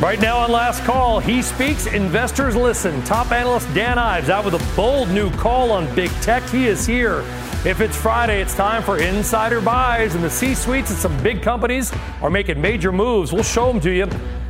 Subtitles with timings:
[0.00, 3.02] Right now on Last Call, he speaks, investors listen.
[3.04, 6.42] Top analyst Dan Ives out with a bold new call on big tech.
[6.50, 7.20] He is here.
[7.64, 11.40] If it's Friday, it's time for insider buys, and the C suites at some big
[11.40, 13.32] companies are making major moves.
[13.32, 14.06] We'll show them to you.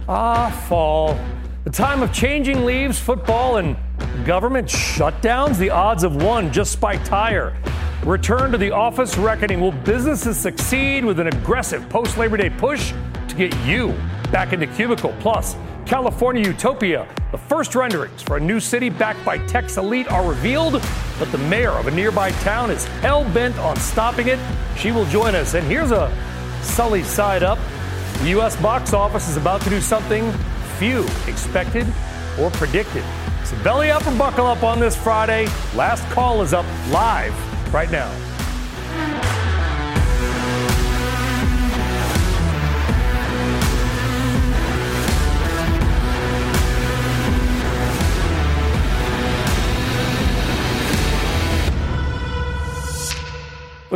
[0.08, 1.16] Ah, fall.
[1.62, 3.76] The time of changing leaves, football, and
[4.26, 5.58] government shutdowns.
[5.58, 7.56] The odds of one just spiked higher.
[8.04, 9.60] Return to the office reckoning.
[9.60, 12.92] Will businesses succeed with an aggressive post Labor Day push
[13.28, 13.94] to get you
[14.30, 15.14] back into cubicle?
[15.20, 17.06] Plus, California Utopia.
[17.32, 20.82] The first renderings for a new city backed by tech's elite are revealed,
[21.18, 24.38] but the mayor of a nearby town is hell bent on stopping it.
[24.76, 25.54] She will join us.
[25.54, 26.12] And here's a
[26.62, 27.58] Sully side up.
[28.18, 28.56] The U.S.
[28.60, 30.32] box office is about to do something
[30.78, 31.86] few expected
[32.38, 33.04] or predicted.
[33.44, 35.46] So belly up or buckle up on this Friday.
[35.74, 37.34] Last call is up live
[37.72, 39.45] right now.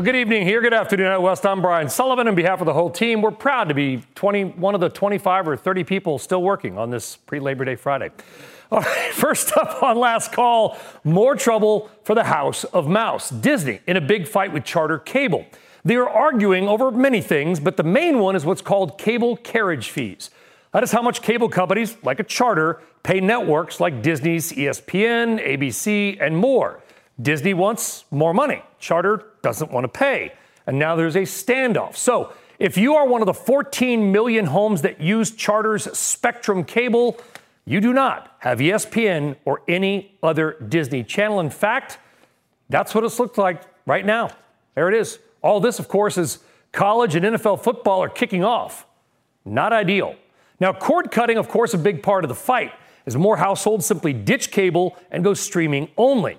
[0.00, 0.62] Well, good evening here.
[0.62, 1.44] Good afternoon out west.
[1.44, 2.26] I'm Brian Sullivan.
[2.26, 5.46] On behalf of the whole team, we're proud to be 20, one of the 25
[5.46, 8.08] or 30 people still working on this pre-Labor Day Friday.
[8.72, 13.28] All right, first up on last call, more trouble for the House of Mouse.
[13.28, 15.44] Disney in a big fight with Charter Cable.
[15.84, 19.90] They are arguing over many things, but the main one is what's called cable carriage
[19.90, 20.30] fees.
[20.72, 26.16] That is how much cable companies, like a charter, pay networks like Disney's ESPN, ABC,
[26.18, 26.80] and more.
[27.20, 28.62] Disney wants more money.
[28.78, 30.32] Charter doesn't want to pay.
[30.66, 31.96] And now there's a standoff.
[31.96, 37.18] So if you are one of the 14 million homes that use Charter's Spectrum cable,
[37.64, 41.40] you do not have ESPN or any other Disney channel.
[41.40, 41.98] In fact,
[42.68, 44.30] that's what it's looked like right now.
[44.74, 45.18] There it is.
[45.42, 46.38] All this, of course, is
[46.72, 48.86] college and NFL football are kicking off.
[49.44, 50.14] Not ideal.
[50.60, 52.72] Now, cord cutting, of course, a big part of the fight,
[53.06, 56.38] as more households simply ditch cable and go streaming only.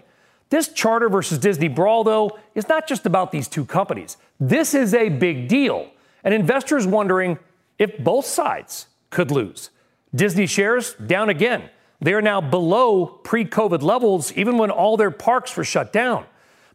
[0.51, 4.17] This Charter versus Disney brawl, though, is not just about these two companies.
[4.37, 5.89] This is a big deal,
[6.25, 7.39] and investors wondering
[7.79, 9.69] if both sides could lose.
[10.13, 11.69] Disney shares down again.
[12.01, 16.25] They are now below pre COVID levels, even when all their parks were shut down.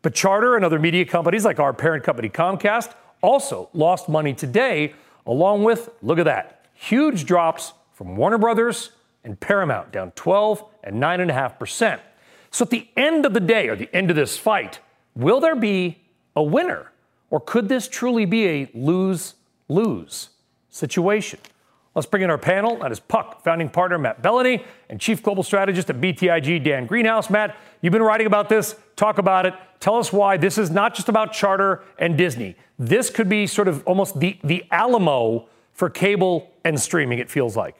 [0.01, 4.95] But Charter and other media companies like our parent company Comcast also lost money today,
[5.27, 10.97] along with, look at that, huge drops from Warner Brothers and Paramount, down 12 and
[10.97, 12.01] 9.5%.
[12.57, 14.81] So at the end of the day, or the end of this fight,
[15.15, 15.99] will there be
[16.35, 16.91] a winner?
[17.29, 19.35] Or could this truly be a lose
[19.69, 20.31] lose
[20.71, 21.39] situation?
[21.95, 22.79] Let's bring in our panel.
[22.79, 27.29] That is Puck, founding partner Matt Belloni, and chief global strategist at BTIG, Dan Greenhouse.
[27.29, 28.75] Matt, you've been writing about this.
[28.97, 29.53] Talk about it.
[29.79, 32.57] Tell us why this is not just about charter and Disney.
[32.79, 37.55] This could be sort of almost the, the Alamo for cable and streaming, it feels
[37.55, 37.77] like.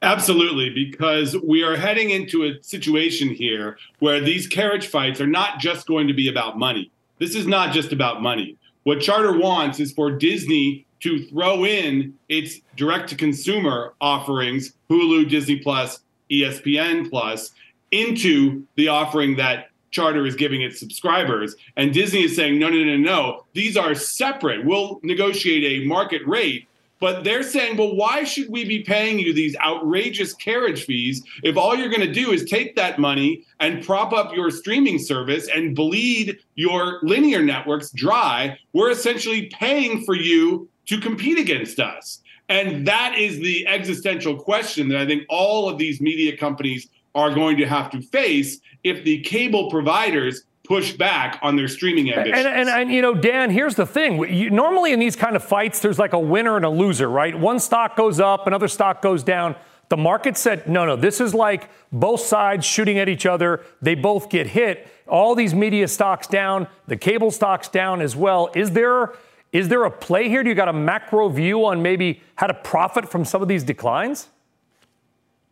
[0.00, 5.58] Absolutely, because we are heading into a situation here where these carriage fights are not
[5.58, 6.90] just going to be about money.
[7.18, 8.56] This is not just about money.
[8.84, 15.28] What Charter wants is for Disney to throw in its direct to consumer offerings, Hulu,
[15.28, 16.00] Disney Plus,
[16.30, 17.50] ESPN Plus,
[17.90, 21.56] into the offering that Charter is giving its subscribers.
[21.76, 23.46] And Disney is saying, no, no, no, no.
[23.52, 24.64] These are separate.
[24.64, 26.67] We'll negotiate a market rate
[27.00, 31.56] but they're saying, well, why should we be paying you these outrageous carriage fees if
[31.56, 35.48] all you're going to do is take that money and prop up your streaming service
[35.54, 38.58] and bleed your linear networks dry?
[38.72, 42.20] We're essentially paying for you to compete against us.
[42.48, 47.34] And that is the existential question that I think all of these media companies are
[47.34, 52.44] going to have to face if the cable providers push back on their streaming ambitions.
[52.44, 54.18] And, and, and, you know, Dan, here's the thing.
[54.32, 57.36] You, normally in these kind of fights, there's like a winner and a loser, right?
[57.36, 59.56] One stock goes up, another stock goes down.
[59.88, 63.64] The market said, no, no, this is like both sides shooting at each other.
[63.80, 64.86] They both get hit.
[65.08, 68.50] All these media stocks down, the cable stocks down as well.
[68.54, 69.14] Is there
[69.50, 70.42] is there a play here?
[70.42, 73.64] Do you got a macro view on maybe how to profit from some of these
[73.64, 74.28] declines?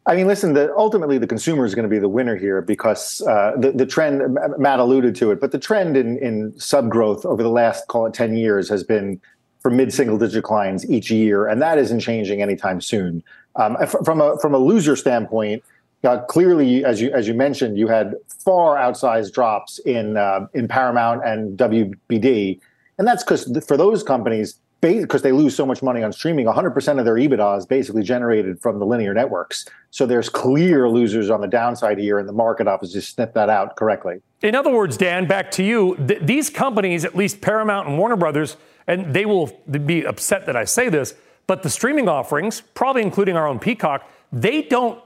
[0.08, 0.53] I mean, listen.
[0.53, 3.87] The, ultimately, the consumer is going to be the winner here because uh, the the
[3.87, 4.38] trend.
[4.56, 8.06] Matt alluded to it, but the trend in in sub growth over the last call
[8.06, 9.20] it ten years has been
[9.61, 13.20] for mid-single digit declines each year, and that isn't changing anytime soon.
[13.56, 15.64] Um, from a from a loser standpoint,
[16.05, 20.69] uh, clearly, as you as you mentioned, you had far outsized drops in uh, in
[20.69, 22.61] Paramount and WBD,
[22.99, 26.99] and that's because for those companies, because they lose so much money on streaming, 100%
[26.99, 29.67] of their EBITDA is basically generated from the linear networks.
[29.90, 33.76] So there's clear losers on the downside here, and the market obviously snipped that out
[33.76, 34.20] correctly.
[34.43, 35.96] In other words, Dan, back to you.
[35.96, 38.56] Th- these companies, at least Paramount and Warner Brothers,
[38.87, 41.14] and they will be upset that I say this,
[41.46, 45.00] but the streaming offerings, probably including our own Peacock, they don't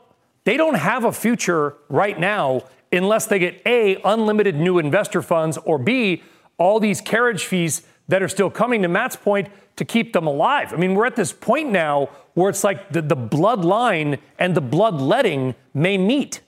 [0.45, 5.59] they don't have a future right now unless they get A, unlimited new investor funds,
[5.59, 6.23] or B,
[6.57, 10.73] all these carriage fees that are still coming, to Matt's point, to keep them alive.
[10.73, 14.61] I mean, we're at this point now where it's like the, the bloodline and the
[14.61, 16.41] bloodletting may meet.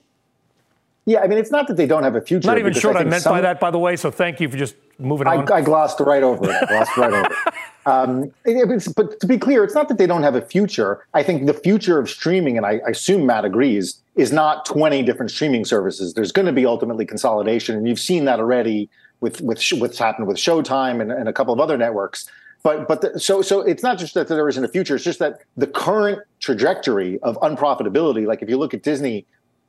[1.05, 2.47] Yeah, I mean, it's not that they don't have a future.
[2.47, 3.95] Not even sure what I, I meant some, by that, by the way.
[3.95, 5.51] So thank you for just moving on.
[5.51, 6.55] I, I glossed right over it.
[6.63, 7.53] I glossed right over it.
[7.85, 11.05] Um, it, but to be clear, it's not that they don't have a future.
[11.13, 15.03] I think the future of streaming, and I, I assume Matt agrees, is not 20
[15.03, 16.13] different streaming services.
[16.13, 18.89] There's going to be ultimately consolidation, and you've seen that already
[19.23, 22.29] with with what's happened with Showtime and, and a couple of other networks.
[22.61, 24.95] But but the, so so it's not just that there isn't a future.
[24.95, 28.27] It's just that the current trajectory of unprofitability.
[28.27, 29.25] Like if you look at Disney,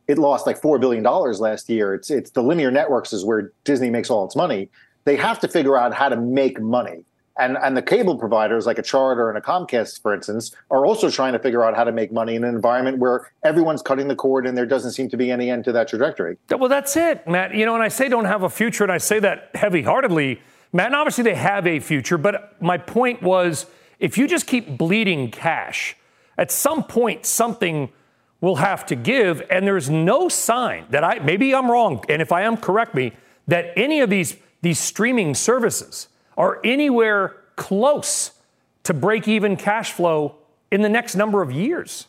[0.09, 1.95] it lost like four billion dollars last year.
[1.95, 4.69] It's it's the linear networks is where Disney makes all its money.
[5.05, 7.05] They have to figure out how to make money.
[7.37, 11.11] And, and the cable providers like a Charter and a Comcast, for instance, are also
[11.11, 14.15] trying to figure out how to make money in an environment where everyone's cutting the
[14.15, 16.37] cord and there doesn't seem to be any end to that trajectory.
[16.51, 17.55] Well, that's it, Matt.
[17.55, 20.41] You know, and I say don't have a future, and I say that heavy heartedly,
[20.73, 23.67] Matt, and obviously they have a future, but my point was
[23.99, 25.97] if you just keep bleeding cash,
[26.37, 27.91] at some point something
[28.41, 32.31] will have to give, and there's no sign that I, maybe I'm wrong, and if
[32.31, 33.13] I am, correct me,
[33.49, 38.33] that any of these, these streaming services, are anywhere close
[38.85, 40.37] to break even cash flow
[40.71, 42.07] in the next number of years?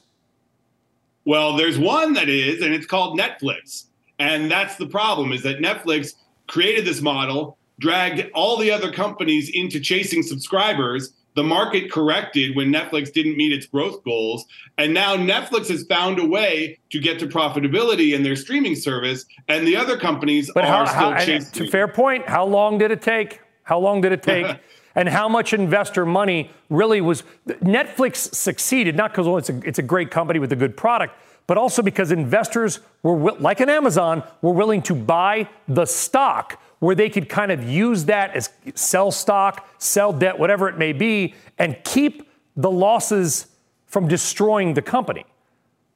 [1.26, 3.86] Well, there's one that is, and it's called Netflix.
[4.20, 6.14] And that's the problem is that Netflix
[6.48, 11.14] created this model, dragged all the other companies into chasing subscribers.
[11.36, 14.46] The market corrected when Netflix didn't meet its growth goals.
[14.78, 19.26] And now Netflix has found a way to get to profitability in their streaming service,
[19.50, 21.70] and the other companies but are how, still how, chasing.
[21.70, 22.26] Fair point.
[22.30, 23.42] How long did it take?
[23.66, 24.58] How long did it take?
[24.96, 27.24] and how much investor money really was.
[27.48, 30.76] Netflix succeeded, not because well, oh, it's, a, it's a great company with a good
[30.76, 31.14] product,
[31.48, 36.96] but also because investors were, like an Amazon, were willing to buy the stock where
[36.96, 41.36] they could kind of use that as sell stock, sell debt, whatever it may be,
[41.58, 43.48] and keep the losses
[43.86, 45.26] from destroying the company.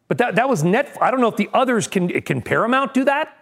[0.08, 0.98] But that, that was net.
[1.00, 3.39] I don't know if the others can, can Paramount do that?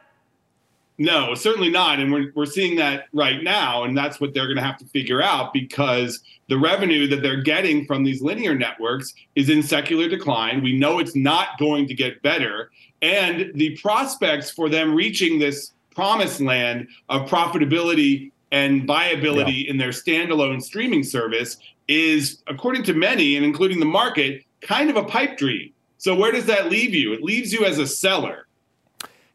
[0.99, 1.99] No, certainly not.
[1.99, 3.83] And we're, we're seeing that right now.
[3.83, 7.41] And that's what they're going to have to figure out because the revenue that they're
[7.41, 10.63] getting from these linear networks is in secular decline.
[10.63, 12.71] We know it's not going to get better.
[13.01, 19.71] And the prospects for them reaching this promised land of profitability and viability yeah.
[19.71, 21.57] in their standalone streaming service
[21.87, 25.71] is, according to many, and including the market, kind of a pipe dream.
[25.97, 27.13] So, where does that leave you?
[27.13, 28.46] It leaves you as a seller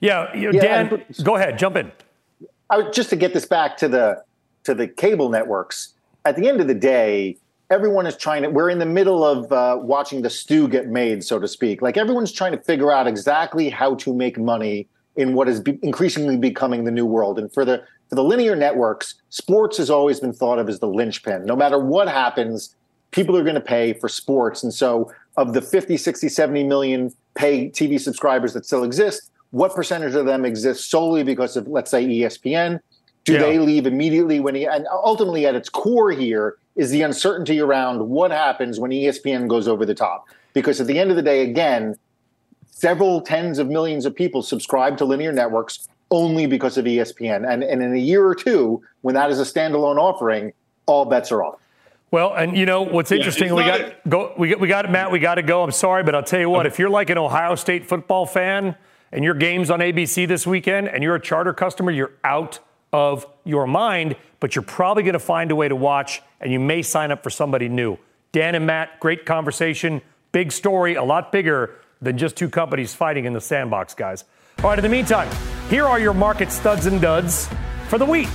[0.03, 1.91] yeah, yeah Dan, go ahead, jump in.
[2.69, 4.23] I, just to get this back to the
[4.65, 5.95] to the cable networks.
[6.25, 7.37] At the end of the day,
[7.71, 8.51] everyone is trying to.
[8.51, 11.83] We're in the middle of uh, watching the stew get made, so to speak.
[11.83, 15.79] Like everyone's trying to figure out exactly how to make money in what is be-
[15.83, 17.39] increasingly becoming the new world.
[17.39, 20.89] And for the for the linear networks, sports has always been thought of as the
[20.89, 21.45] linchpin.
[21.45, 22.75] No matter what happens,
[23.11, 24.63] people are going to pay for sports.
[24.63, 29.75] And so, of the 50, 60, 70 million pay TV subscribers that still exist, what
[29.75, 32.81] percentage of them exist solely because of, let's say, ESPN?
[33.25, 33.39] Do yeah.
[33.41, 38.09] they leave immediately when he, and ultimately at its core here is the uncertainty around
[38.09, 40.27] what happens when ESPN goes over the top.
[40.55, 41.97] Because at the end of the day, again,
[42.71, 47.49] several tens of millions of people subscribe to linear networks only because of ESPN.
[47.49, 50.53] And, and in a year or two, when that is a standalone offering,
[50.87, 51.59] all bets are off.
[52.11, 53.49] Well, and you know what's interesting?
[53.49, 54.35] Yeah, we got a- go.
[54.37, 55.11] We got, we got it, Matt.
[55.11, 55.63] We got to go.
[55.63, 56.67] I'm sorry, but I'll tell you what.
[56.67, 58.77] If you're like an Ohio State football fan,
[59.13, 62.59] and your game's on ABC this weekend and you're a charter customer, you're out
[62.93, 66.59] of your mind, but you're probably going to find a way to watch and you
[66.59, 67.99] may sign up for somebody new.
[68.33, 70.01] Dan and Matt, great conversation.
[70.33, 74.25] Big story, a lot bigger than just two companies fighting in the sandbox, guys.
[74.59, 75.29] All right, in the meantime,
[75.69, 77.49] here are your market studs and duds
[77.89, 78.31] for the week.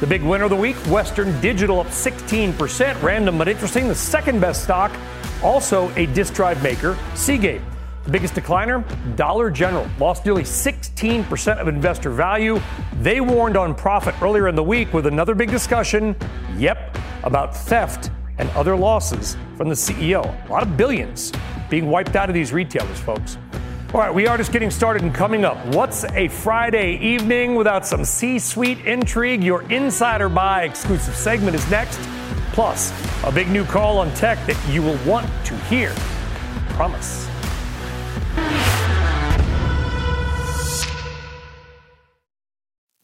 [0.00, 3.88] The big winner of the week, Western Digital up 16%, random but interesting.
[3.88, 4.94] The second best stock,
[5.42, 7.62] also a disk drive maker, Seagate.
[8.06, 8.84] The biggest decliner,
[9.16, 12.60] Dollar General, lost nearly 16% of investor value.
[13.00, 16.14] They warned on profit earlier in the week with another big discussion,
[16.56, 20.22] yep, about theft and other losses from the CEO.
[20.48, 21.32] A lot of billions
[21.68, 23.38] being wiped out of these retailers, folks.
[23.92, 25.56] All right, we are just getting started and coming up.
[25.74, 29.42] What's a Friday evening without some C suite intrigue?
[29.42, 31.98] Your insider buy exclusive segment is next.
[32.52, 32.92] Plus,
[33.24, 35.92] a big new call on tech that you will want to hear.
[36.68, 37.26] Promise.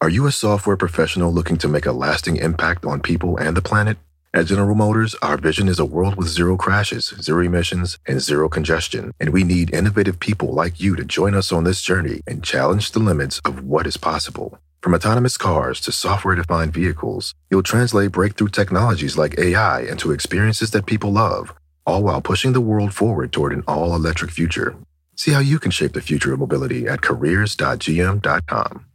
[0.03, 3.61] Are you a software professional looking to make a lasting impact on people and the
[3.61, 3.97] planet?
[4.33, 8.49] At General Motors, our vision is a world with zero crashes, zero emissions, and zero
[8.49, 9.13] congestion.
[9.17, 12.91] And we need innovative people like you to join us on this journey and challenge
[12.91, 14.59] the limits of what is possible.
[14.81, 20.71] From autonomous cars to software defined vehicles, you'll translate breakthrough technologies like AI into experiences
[20.71, 21.53] that people love,
[21.85, 24.75] all while pushing the world forward toward an all electric future.
[25.15, 28.85] See how you can shape the future of mobility at careers.gm.com.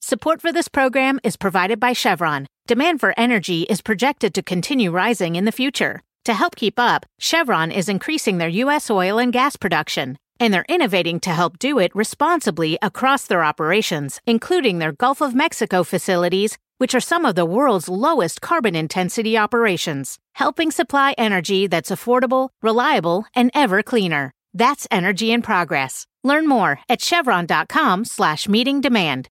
[0.00, 2.46] Support for this program is provided by Chevron.
[2.66, 6.02] Demand for energy is projected to continue rising in the future.
[6.26, 8.90] To help keep up, Chevron is increasing their U.S.
[8.90, 14.20] oil and gas production, and they're innovating to help do it responsibly across their operations,
[14.26, 19.38] including their Gulf of Mexico facilities, which are some of the world's lowest carbon intensity
[19.38, 24.33] operations, helping supply energy that's affordable, reliable, and ever cleaner.
[24.54, 26.06] That's energy in progress.
[26.22, 29.28] Learn more at chevron.com slash meeting demand.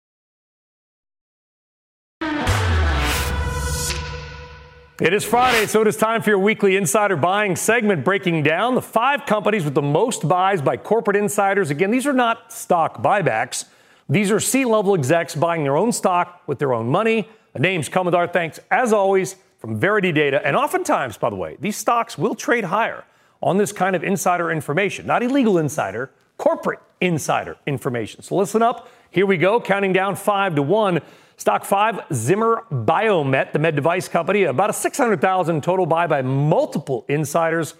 [5.01, 8.75] It is Friday, so it is time for your weekly insider buying segment, breaking down
[8.75, 11.71] the five companies with the most buys by corporate insiders.
[11.71, 13.65] Again, these are not stock buybacks.
[14.07, 17.27] These are C level execs buying their own stock with their own money.
[17.53, 20.45] The names come with our thanks, as always, from Verity Data.
[20.45, 23.03] And oftentimes, by the way, these stocks will trade higher
[23.43, 28.23] on this kind of insider information, not illegal insider, corporate insider information.
[28.23, 28.89] So listen up.
[29.11, 31.01] Here we go, counting down five to one.
[31.35, 37.05] Stock five, Zimmer Biomet, the med device company, about a 600,000 total buy by multiple
[37.09, 37.73] insiders.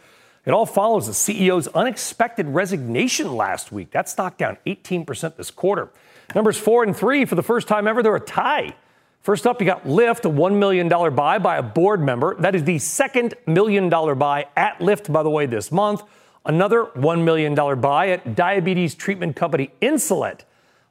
[0.46, 3.91] It all follows the CEO's unexpected resignation last week.
[3.91, 5.89] That stock down 18% this quarter.
[6.36, 8.75] Numbers four and three, for the first time ever, they're a tie.
[9.24, 12.36] First up, you got Lyft, a $1 million buy by a board member.
[12.39, 16.03] That is the second million dollar buy at Lyft, by the way, this month.
[16.46, 20.42] Another $1 million buy at diabetes treatment company Insulet.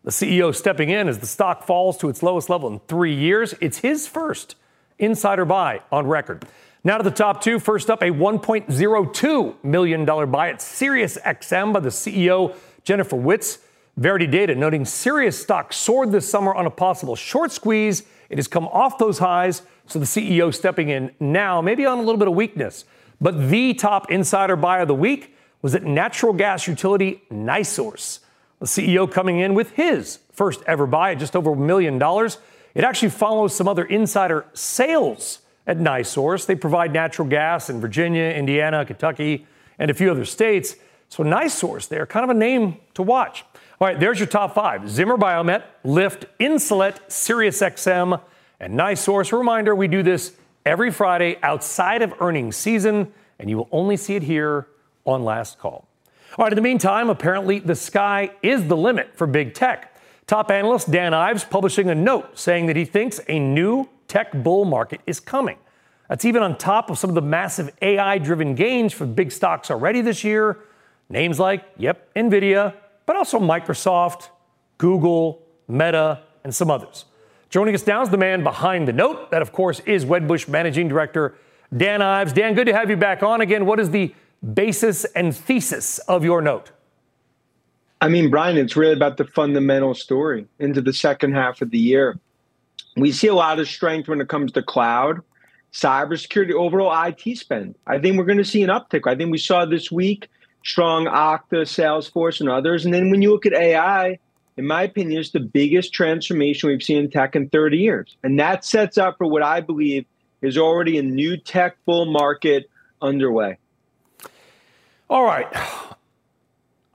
[0.02, 3.54] The CEO stepping in as the stock falls to its lowest level in three years.
[3.60, 4.56] It's his first
[4.98, 6.46] insider buy on record.
[6.84, 7.58] Now to the top two.
[7.58, 13.58] First up, a $1.02 million buy at SiriusXM by the CEO, Jennifer Witz.
[13.98, 18.04] Verity Data noting Sirius stock soared this summer on a possible short squeeze.
[18.32, 22.00] It has come off those highs, so the CEO stepping in now, maybe on a
[22.00, 22.86] little bit of weakness.
[23.20, 28.20] But the top insider buy of the week was at natural gas utility NiSource.
[28.58, 32.38] The CEO coming in with his first ever buy at just over a million dollars.
[32.74, 36.46] It actually follows some other insider sales at NiSource.
[36.46, 39.46] They provide natural gas in Virginia, Indiana, Kentucky,
[39.78, 40.76] and a few other states.
[41.10, 43.44] So NiSource, they're kind of a name to watch.
[43.82, 48.20] All right, there's your top five Zimmer Biomet, Lyft, Insulet, SiriusXM,
[48.60, 49.32] and NiSource.
[49.32, 50.34] A reminder we do this
[50.64, 54.68] every Friday outside of earnings season, and you will only see it here
[55.04, 55.88] on Last Call.
[56.38, 59.98] All right, in the meantime, apparently the sky is the limit for big tech.
[60.28, 64.64] Top analyst Dan Ives publishing a note saying that he thinks a new tech bull
[64.64, 65.58] market is coming.
[66.08, 69.72] That's even on top of some of the massive AI driven gains for big stocks
[69.72, 70.60] already this year.
[71.08, 72.74] Names like, yep, NVIDIA,
[73.06, 74.28] but also Microsoft,
[74.78, 77.04] Google, Meta, and some others.
[77.50, 79.30] Joining us now is the man behind the note.
[79.30, 81.34] That, of course, is Wedbush Managing Director
[81.76, 82.32] Dan Ives.
[82.32, 83.66] Dan, good to have you back on again.
[83.66, 84.14] What is the
[84.54, 86.70] basis and thesis of your note?
[88.00, 91.78] I mean, Brian, it's really about the fundamental story into the second half of the
[91.78, 92.18] year.
[92.96, 95.20] We see a lot of strength when it comes to cloud,
[95.72, 97.76] cybersecurity, overall IT spend.
[97.86, 99.02] I think we're going to see an uptick.
[99.06, 100.28] I think we saw this week
[100.64, 102.84] strong Okta, Salesforce, and others.
[102.84, 104.18] And then when you look at AI,
[104.56, 108.16] in my opinion, it's the biggest transformation we've seen in tech in 30 years.
[108.22, 110.04] And that sets up for what I believe
[110.42, 112.68] is already a new tech bull market
[113.00, 113.58] underway.
[115.08, 115.46] All right.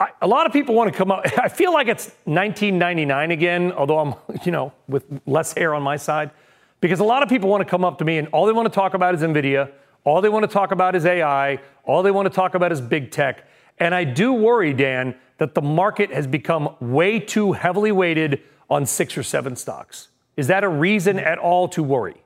[0.00, 1.24] I, a lot of people want to come up.
[1.38, 5.96] I feel like it's 1999 again, although I'm, you know, with less hair on my
[5.96, 6.30] side,
[6.80, 8.66] because a lot of people want to come up to me and all they want
[8.66, 9.70] to talk about is NVIDIA.
[10.04, 11.58] All they want to talk about is AI.
[11.84, 13.44] All they want to talk about is big tech.
[13.80, 18.86] And I do worry, Dan, that the market has become way too heavily weighted on
[18.86, 20.08] six or seven stocks.
[20.36, 22.16] Is that a reason at all to worry?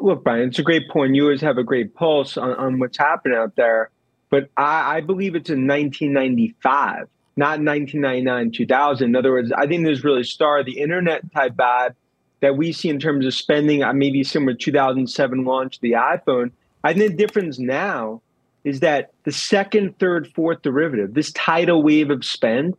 [0.00, 1.14] Look, Brian, it's a great point.
[1.14, 3.90] You always have a great pulse on, on what's happening out there
[4.30, 9.08] but I, I believe it's in 1995, not 1999, 2000.
[9.08, 11.94] In other words, I think there's really started the internet type vibe
[12.40, 16.52] that we see in terms of spending, uh, maybe similar 2007 launch the iPhone.
[16.84, 18.22] I think the difference now
[18.68, 22.76] is that the second, third, fourth derivative, this tidal wave of spend,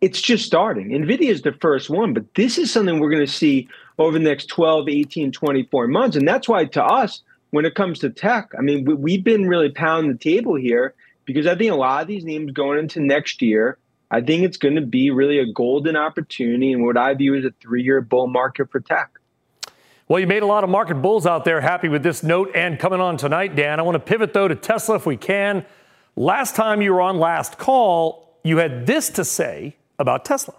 [0.00, 0.90] it's just starting.
[0.90, 3.68] NVIDIA is the first one, but this is something we're going to see
[3.98, 6.16] over the next 12, 18, 24 months.
[6.16, 9.48] And that's why to us, when it comes to tech, I mean, we, have been
[9.48, 13.00] really pounding the table here because I think a lot of these names going into
[13.00, 13.78] next year,
[14.10, 17.44] I think it's going to be really a golden opportunity and what I view as
[17.44, 19.17] a three year bull market for tech.
[20.08, 22.78] Well, you made a lot of market bulls out there happy with this note and
[22.78, 23.78] coming on tonight, Dan.
[23.78, 25.66] I want to pivot, though, to Tesla if we can.
[26.16, 30.54] Last time you were on last call, you had this to say about Tesla.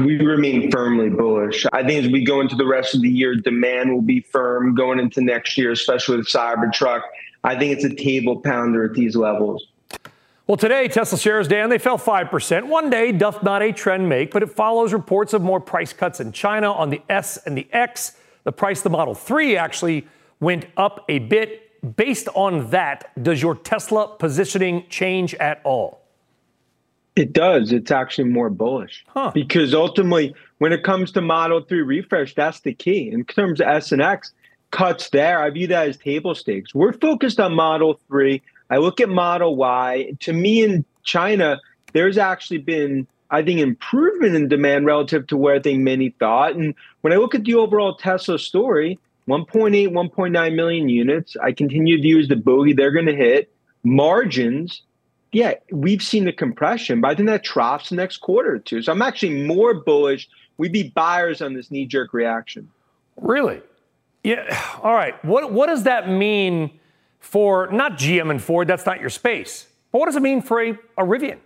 [0.00, 1.64] We remain firmly bullish.
[1.72, 4.74] I think as we go into the rest of the year, demand will be firm
[4.74, 7.00] going into next year, especially with Cybertruck.
[7.44, 9.66] I think it's a table pounder at these levels.
[10.48, 12.66] Well, today, Tesla shares, Dan, they fell 5%.
[12.66, 16.18] One day doth not a trend make, but it follows reports of more price cuts
[16.18, 18.16] in China on the S and the X.
[18.42, 20.06] The price of the Model 3 actually
[20.40, 21.60] went up a bit.
[21.96, 26.02] Based on that, does your Tesla positioning change at all?
[27.14, 27.72] It does.
[27.72, 29.30] It's actually more bullish huh.
[29.34, 33.10] because ultimately, when it comes to Model 3 refresh, that's the key.
[33.10, 34.32] In terms of S and X,
[34.70, 36.74] cuts there, I view that as table stakes.
[36.74, 40.14] We're focused on Model 3 I look at Model Y.
[40.20, 41.60] To me, in China,
[41.92, 46.56] there's actually been, I think, improvement in demand relative to where I think many thought.
[46.56, 48.98] And when I look at the overall Tesla story,
[49.28, 53.52] 1.8, 1.9 million units, I continue to as the bogey they're going to hit.
[53.84, 54.80] Margins,
[55.32, 58.80] yeah, we've seen the compression, but I think that troughs the next quarter or two.
[58.80, 60.30] So I'm actually more bullish.
[60.56, 62.70] We'd be buyers on this knee jerk reaction.
[63.16, 63.60] Really?
[64.24, 64.58] Yeah.
[64.82, 65.22] All right.
[65.26, 66.70] What what does that mean
[67.22, 69.66] for not GM and Ford, that's not your space.
[69.92, 71.38] But what does it mean for a, a Rivian?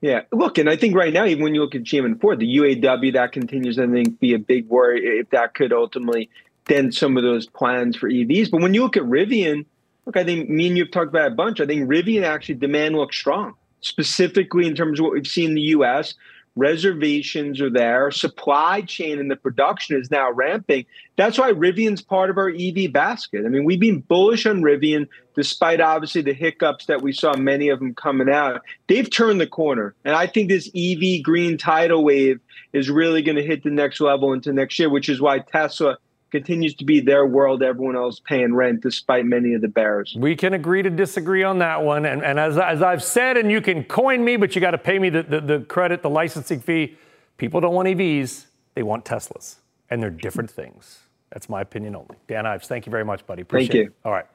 [0.00, 2.38] Yeah, look, and I think right now, even when you look at GM and Ford,
[2.38, 6.30] the UAW that continues, I think, be a big worry if that could ultimately
[6.64, 8.50] dent some of those plans for EVs.
[8.50, 9.66] But when you look at Rivian,
[10.06, 11.60] look, I think me and you've talked about a bunch.
[11.60, 15.54] I think Rivian actually demand looks strong, specifically in terms of what we've seen in
[15.54, 16.14] the U.S
[16.56, 18.10] reservations are there.
[18.10, 20.84] Supply chain and the production is now ramping.
[21.16, 23.44] That's why rivian's part of our ev basket.
[23.44, 27.70] I mean we've been bullish on rivian despite obviously the hiccups that we saw many
[27.70, 28.60] of them coming out.
[28.86, 32.40] They've turned the corner and i think this ev green tidal wave
[32.72, 35.98] is really going to hit the next level into next year which is why tesla
[36.32, 37.62] continues to be their world.
[37.62, 40.16] Everyone else paying rent, despite many of the bears.
[40.18, 42.04] We can agree to disagree on that one.
[42.04, 44.78] And, and as, as I've said, and you can coin me, but you got to
[44.78, 46.96] pay me the, the, the credit, the licensing fee.
[47.36, 49.56] People don't want EVs, they want Teslas.
[49.90, 51.00] And they're different things.
[51.30, 52.16] That's my opinion only.
[52.26, 53.42] Dan Ives, thank you very much, buddy.
[53.42, 53.86] Appreciate thank you.
[53.90, 53.94] it.
[54.04, 54.26] All right.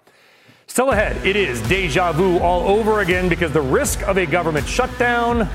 [0.67, 4.67] Still ahead, it is deja vu all over again because the risk of a government
[4.67, 5.49] shutdown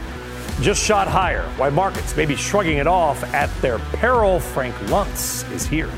[0.60, 1.44] just shot higher.
[1.56, 4.40] Why markets may be shrugging it off at their peril.
[4.40, 5.90] Frank Luntz is here.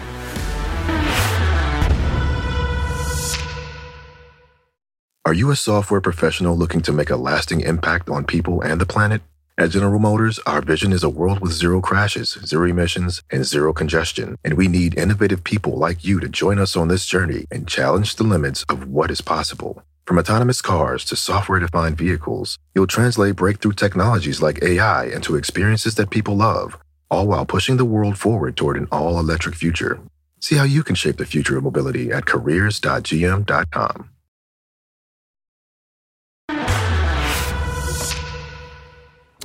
[5.27, 8.87] Are you a software professional looking to make a lasting impact on people and the
[8.87, 9.23] planet?
[9.57, 13.73] At General Motors, our vision is a world with zero crashes, zero emissions, and zero
[13.73, 14.37] congestion.
[14.45, 18.17] And we need innovative people like you to join us on this journey and challenge
[18.17, 19.83] the limits of what is possible.
[20.07, 25.95] From autonomous cars to software defined vehicles, you'll translate breakthrough technologies like AI into experiences
[25.95, 26.77] that people love,
[27.11, 30.01] all while pushing the world forward toward an all electric future.
[30.45, 34.11] See how you can shape the future of mobility at careers.gm.com.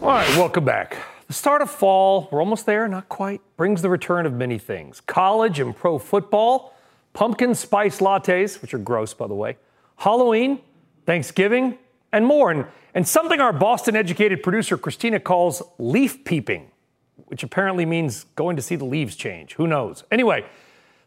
[0.02, 0.98] All right, welcome back.
[1.28, 5.00] The start of fall, we're almost there, not quite, brings the return of many things
[5.00, 6.74] college and pro football,
[7.14, 9.56] pumpkin spice lattes, which are gross, by the way,
[10.00, 10.60] Halloween,
[11.06, 11.78] Thanksgiving,
[12.12, 12.52] and more.
[12.52, 16.72] And, and something our Boston educated producer Christina calls leaf peeping,
[17.28, 19.54] which apparently means going to see the leaves change.
[19.54, 20.04] Who knows?
[20.12, 20.44] Anyway,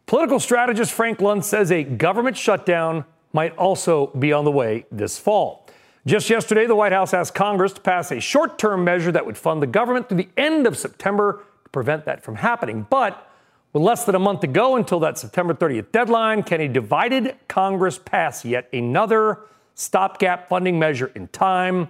[0.06, 5.18] political strategist Frank Luntz says a government shutdown might also be on the way this
[5.18, 5.66] fall.
[6.04, 9.38] Just yesterday, the White House asked Congress to pass a short term measure that would
[9.38, 12.86] fund the government through the end of September to prevent that from happening.
[12.90, 13.30] But
[13.72, 17.36] with less than a month to go until that September 30th deadline, can a divided
[17.48, 19.38] Congress pass yet another
[19.74, 21.88] stopgap funding measure in time?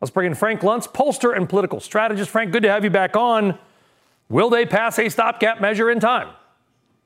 [0.00, 2.30] Let's bring in Frank Luntz, pollster and political strategist.
[2.30, 3.58] Frank, good to have you back on.
[4.30, 6.28] Will they pass a stopgap measure in time?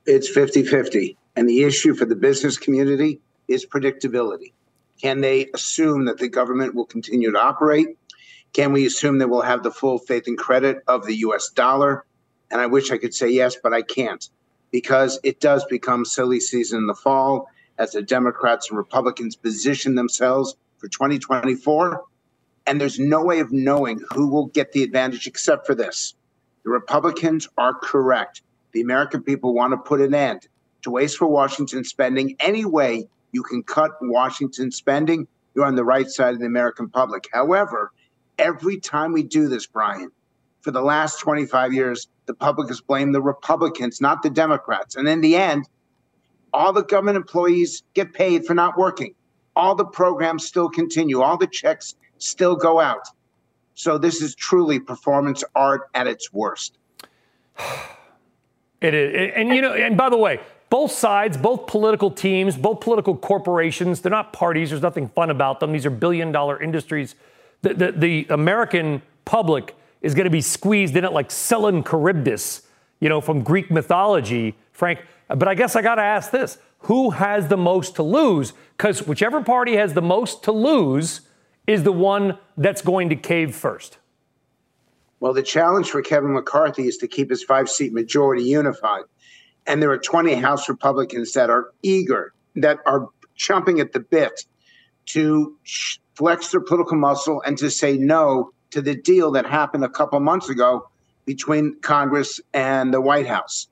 [0.06, 1.16] It's 50 50.
[1.36, 4.52] And the issue for the business community is predictability.
[5.00, 7.88] Can they assume that the government will continue to operate?
[8.52, 12.04] Can we assume that we'll have the full faith and credit of the US dollar?
[12.50, 14.28] And I wish I could say yes, but I can't
[14.70, 19.94] because it does become silly season in the fall as the Democrats and Republicans position
[19.94, 22.02] themselves for 2024.
[22.66, 26.14] And there's no way of knowing who will get the advantage except for this.
[26.64, 28.42] The Republicans are correct.
[28.74, 30.48] The American people want to put an end
[30.82, 32.34] to wasteful Washington spending.
[32.40, 36.90] Any way you can cut Washington spending, you're on the right side of the American
[36.90, 37.28] public.
[37.32, 37.92] However,
[38.36, 40.10] every time we do this, Brian,
[40.60, 44.96] for the last 25 years, the public has blamed the Republicans, not the Democrats.
[44.96, 45.68] And in the end,
[46.52, 49.14] all the government employees get paid for not working.
[49.54, 51.20] All the programs still continue.
[51.20, 53.06] All the checks still go out.
[53.74, 56.76] So this is truly performance art at its worst.
[58.84, 59.32] It is.
[59.34, 64.00] And, you know, and by the way, both sides, both political teams, both political corporations,
[64.00, 64.70] they're not parties.
[64.70, 65.72] There's nothing fun about them.
[65.72, 67.14] These are billion dollar industries.
[67.62, 72.62] The, the, the American public is going to be squeezed in it like Scylla Charybdis,
[73.00, 75.00] you know, from Greek mythology, Frank.
[75.28, 78.52] But I guess I got to ask this who has the most to lose?
[78.76, 81.22] Because whichever party has the most to lose
[81.66, 83.96] is the one that's going to cave first.
[85.24, 89.04] Well, the challenge for Kevin McCarthy is to keep his five seat majority unified.
[89.66, 93.08] And there are 20 House Republicans that are eager, that are
[93.38, 94.44] chomping at the bit
[95.06, 95.56] to
[96.14, 100.20] flex their political muscle and to say no to the deal that happened a couple
[100.20, 100.90] months ago
[101.24, 103.68] between Congress and the White House.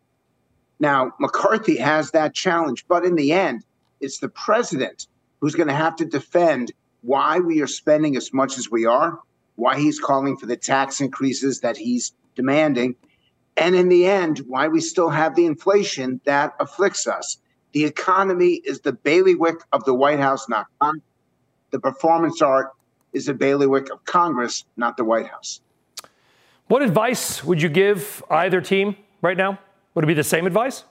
[0.81, 3.62] Now, McCarthy has that challenge, but in the end,
[4.01, 5.07] it's the president
[5.43, 9.19] who's going to have to defend why we are spending as much as we are
[9.57, 12.97] why he's calling for the tax increases that he's demanding,
[13.57, 17.38] and in the end, why we still have the inflation that afflicts us.
[17.73, 21.05] The economy is the bailiwick of the White House, not Congress.
[21.71, 22.71] The performance art
[23.12, 25.61] is the bailiwick of Congress, not the White House.
[26.69, 29.59] What advice would you give either team right now?
[29.95, 30.85] Would it be the same advice?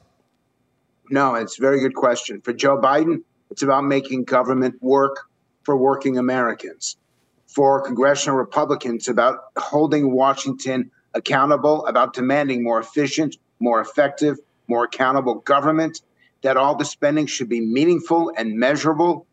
[1.09, 2.41] No, it's a very good question.
[2.41, 5.27] For Joe Biden, it's about making government work
[5.63, 6.97] for working Americans
[7.53, 14.37] for congressional Republicans about holding Washington accountable, about demanding more efficient, more effective,
[14.67, 16.01] more accountable government,
[16.43, 19.27] that all the spending should be meaningful and measurable.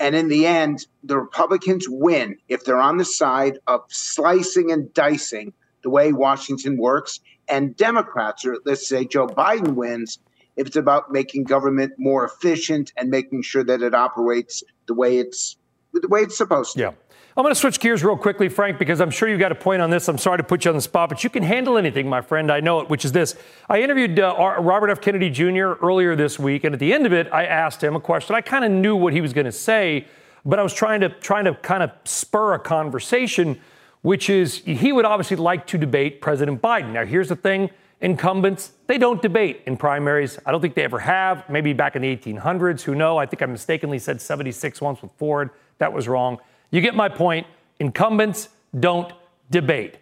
[0.00, 4.92] And in the end, the Republicans win if they're on the side of slicing and
[4.92, 5.52] dicing
[5.82, 7.20] the way Washington works.
[7.48, 10.18] And Democrats, or let's say Joe Biden wins,
[10.56, 15.18] if it's about making government more efficient and making sure that it operates the way
[15.18, 15.56] it's
[15.92, 16.80] the way it's supposed to.
[16.80, 16.92] Yeah.
[17.40, 19.80] I'm going to switch gears real quickly, Frank, because I'm sure you've got a point
[19.80, 20.08] on this.
[20.08, 22.52] I'm sorry to put you on the spot, but you can handle anything, my friend.
[22.52, 23.34] I know it, which is this.
[23.66, 25.00] I interviewed uh, Robert F.
[25.00, 25.72] Kennedy Jr.
[25.82, 28.36] earlier this week, and at the end of it, I asked him a question.
[28.36, 30.06] I kind of knew what he was going to say,
[30.44, 33.58] but I was trying to trying to kind of spur a conversation,
[34.02, 36.92] which is he would obviously like to debate President Biden.
[36.92, 37.70] Now, here's the thing.
[38.02, 40.38] Incumbents, they don't debate in primaries.
[40.44, 41.48] I don't think they ever have.
[41.48, 43.16] Maybe back in the 1800s, who know?
[43.16, 45.48] I think I mistakenly said 76 once with Ford.
[45.78, 46.38] That was wrong.
[46.70, 47.46] You get my point.
[47.78, 49.12] Incumbents don't
[49.50, 49.98] debate.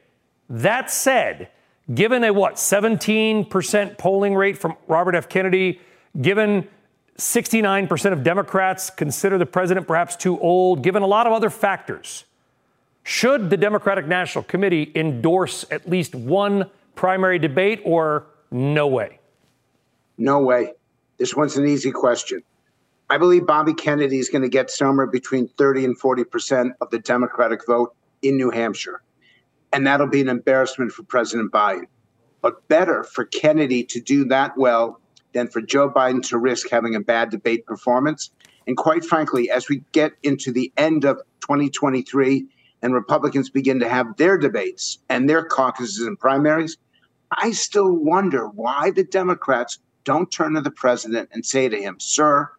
[0.50, 1.48] That said,
[1.94, 5.28] given a what, 17% polling rate from Robert F.
[5.28, 5.81] Kennedy,
[6.20, 6.68] given
[7.16, 12.24] 69% of Democrats consider the president perhaps too old, given a lot of other factors,
[13.02, 19.18] should the Democratic National Committee endorse at least one primary debate or no way?
[20.18, 20.74] No way.
[21.16, 22.42] This one's an easy question.
[23.11, 26.90] I believe Bobby Kennedy is going to get somewhere between 30 and 40 percent of
[26.90, 29.03] the Democratic vote in New Hampshire.
[29.73, 31.87] And that'll be an embarrassment for President Biden.
[32.42, 35.01] But better for Kennedy to do that well
[35.33, 38.31] than for Joe Biden to risk having a bad debate performance.
[38.66, 42.47] And quite frankly, as we get into the end of 2023
[42.83, 46.77] and Republicans begin to have their debates and their caucuses and primaries,
[47.33, 51.97] I still wonder why the Democrats don't turn to the president and say to him,
[51.99, 52.51] Sir,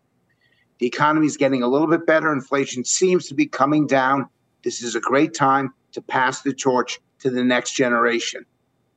[0.80, 2.32] the economy is getting a little bit better.
[2.32, 4.28] Inflation seems to be coming down.
[4.64, 8.46] This is a great time to pass the torch to the next generation.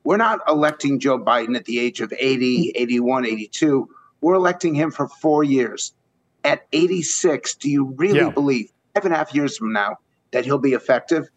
[0.03, 3.87] We're not electing Joe Biden at the age of 80, 81, 82.
[4.21, 5.93] We're electing him for four years.
[6.43, 8.29] At 86, do you really yeah.
[8.29, 9.97] believe, five and a half years from now,
[10.31, 11.29] that he'll be effective?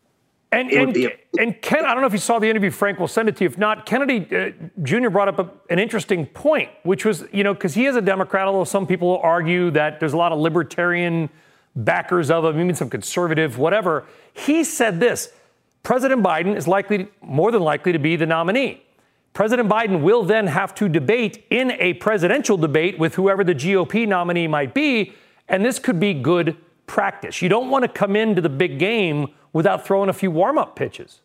[0.52, 3.08] And, and, a- and, Ken, I don't know if you saw the interview, Frank, we'll
[3.08, 3.50] send it to you.
[3.50, 4.50] If not, Kennedy uh,
[4.82, 5.10] Jr.
[5.10, 8.46] brought up a, an interesting point, which was, you know, because he is a Democrat,
[8.46, 11.28] although some people argue that there's a lot of libertarian
[11.74, 14.06] backers of him, even some conservative, whatever.
[14.32, 15.32] He said this
[15.82, 18.82] President Biden is likely, more than likely, to be the nominee.
[19.32, 24.08] President Biden will then have to debate in a presidential debate with whoever the GOP
[24.08, 25.12] nominee might be,
[25.48, 26.56] and this could be good
[26.86, 27.42] practice.
[27.42, 30.76] You don't want to come into the big game without throwing a few warm up
[30.76, 31.22] pitches.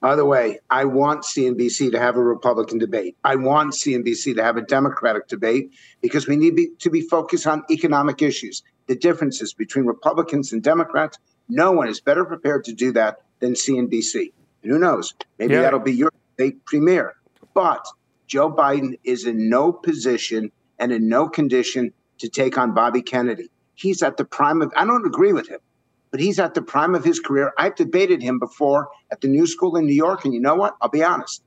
[0.00, 3.14] By the way, I want CNBC to have a Republican debate.
[3.22, 7.46] I want CNBC to have a Democratic debate because we need be, to be focused
[7.46, 11.18] on economic issues, the differences between Republicans and Democrats.
[11.46, 14.32] No one is better prepared to do that than CNBC.
[14.62, 15.12] And who knows?
[15.38, 15.60] Maybe yeah.
[15.60, 17.16] that'll be your fake premier.
[17.52, 17.86] But
[18.28, 23.50] Joe Biden is in no position and in no condition to take on Bobby Kennedy.
[23.74, 25.60] He's at the prime of, I don't agree with him,
[26.10, 27.52] but he's at the prime of his career.
[27.58, 30.24] I've debated him before at the New School in New York.
[30.24, 30.76] And you know what?
[30.80, 31.42] I'll be honest.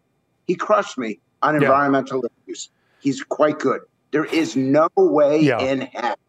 [0.47, 1.61] He crushed me on yeah.
[1.61, 2.69] environmental issues.
[2.99, 3.81] He's quite good.
[4.11, 5.59] There is no way yeah.
[5.59, 6.19] in heck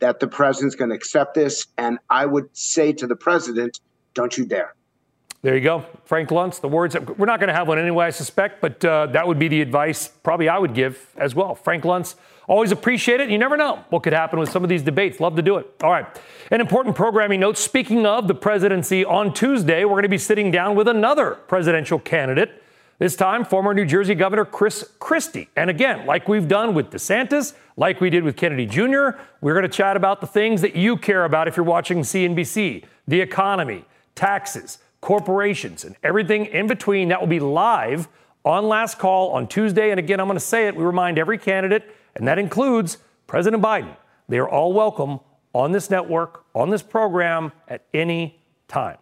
[0.00, 1.66] that the president's going to accept this.
[1.78, 3.80] And I would say to the president,
[4.14, 4.74] don't you dare.
[5.42, 5.86] There you go.
[6.04, 6.94] Frank Luntz, the words.
[6.94, 9.62] We're not going to have one anyway, I suspect, but uh, that would be the
[9.62, 11.54] advice probably I would give as well.
[11.54, 12.14] Frank Luntz,
[12.50, 13.30] always appreciate it.
[13.30, 15.20] You never know what could happen with some of these debates.
[15.20, 15.72] Love to do it.
[15.82, 16.04] All right.
[16.50, 17.56] An important programming note.
[17.56, 22.00] Speaking of the presidency, on Tuesday, we're going to be sitting down with another presidential
[22.00, 22.62] candidate.
[22.98, 25.48] This time, former New Jersey Governor Chris Christie.
[25.56, 29.62] And again, like we've done with DeSantis, like we did with Kennedy Jr., we're going
[29.62, 33.84] to chat about the things that you care about if you're watching CNBC the economy,
[34.14, 37.08] taxes corporations, and everything in between.
[37.08, 38.08] That will be live
[38.44, 39.90] on Last Call on Tuesday.
[39.90, 40.76] And again, I'm going to say it.
[40.76, 43.96] We remind every candidate, and that includes President Biden.
[44.28, 45.20] They are all welcome
[45.52, 48.98] on this network, on this program at any time.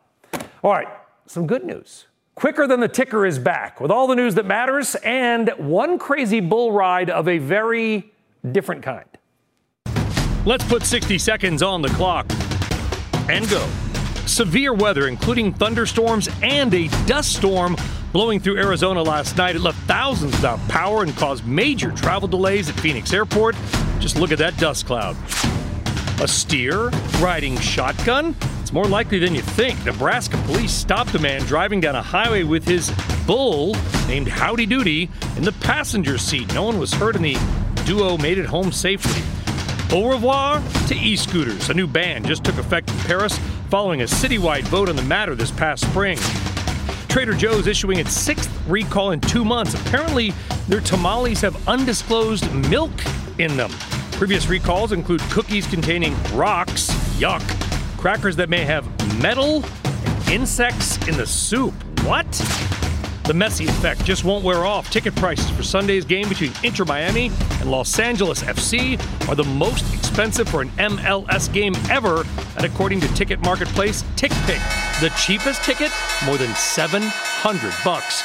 [0.62, 0.88] All right,
[1.26, 2.06] some good news.
[2.34, 6.40] Quicker than the ticker is back with all the news that matters and one crazy
[6.40, 8.12] bull ride of a very
[8.52, 9.06] different kind.
[10.46, 12.26] Let's put 60 seconds on the clock
[13.28, 13.68] and go.
[14.24, 17.76] Severe weather, including thunderstorms and a dust storm
[18.12, 19.56] blowing through Arizona last night.
[19.56, 23.56] It left thousands without power and caused major travel delays at Phoenix Airport.
[23.98, 25.16] Just look at that dust cloud.
[26.20, 26.88] A steer
[27.20, 28.34] riding shotgun?
[28.60, 29.82] It's more likely than you think.
[29.84, 32.90] Nebraska police stopped a man driving down a highway with his
[33.26, 33.76] bull
[34.08, 36.52] named Howdy Doody in the passenger seat.
[36.54, 37.38] No one was hurt, and the
[37.86, 39.22] duo made it home safely.
[39.90, 41.70] Au revoir to e scooters.
[41.70, 43.38] A new ban just took effect in Paris
[43.70, 46.18] following a citywide vote on the matter this past spring.
[47.08, 49.74] Trader Joe's issuing its sixth recall in two months.
[49.74, 50.32] Apparently,
[50.68, 52.92] their tamales have undisclosed milk
[53.38, 53.70] in them.
[54.12, 57.42] Previous recalls include cookies containing rocks, yuck,
[57.98, 58.86] crackers that may have
[59.22, 61.74] metal, and insects in the soup.
[62.04, 62.30] What?
[63.24, 64.90] The Messi effect just won't wear off.
[64.90, 69.84] Ticket prices for Sunday's game between Inter Miami and Los Angeles FC are the most
[69.94, 72.24] expensive for an MLS game ever,
[72.56, 75.92] and according to Ticket Marketplace, TickPick, the cheapest ticket,
[76.26, 78.22] more than 700 bucks.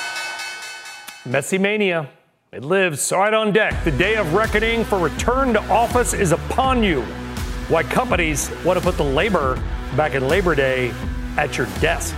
[1.24, 2.10] Messi mania.
[2.52, 3.84] It lives right on deck.
[3.84, 7.02] The day of reckoning for return to office is upon you.
[7.70, 9.56] Why companies want to put the labor
[9.96, 10.92] back in Labor Day
[11.38, 12.16] at your desk.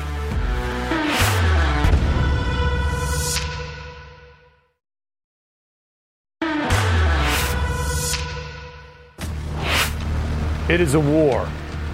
[10.68, 11.48] It is a war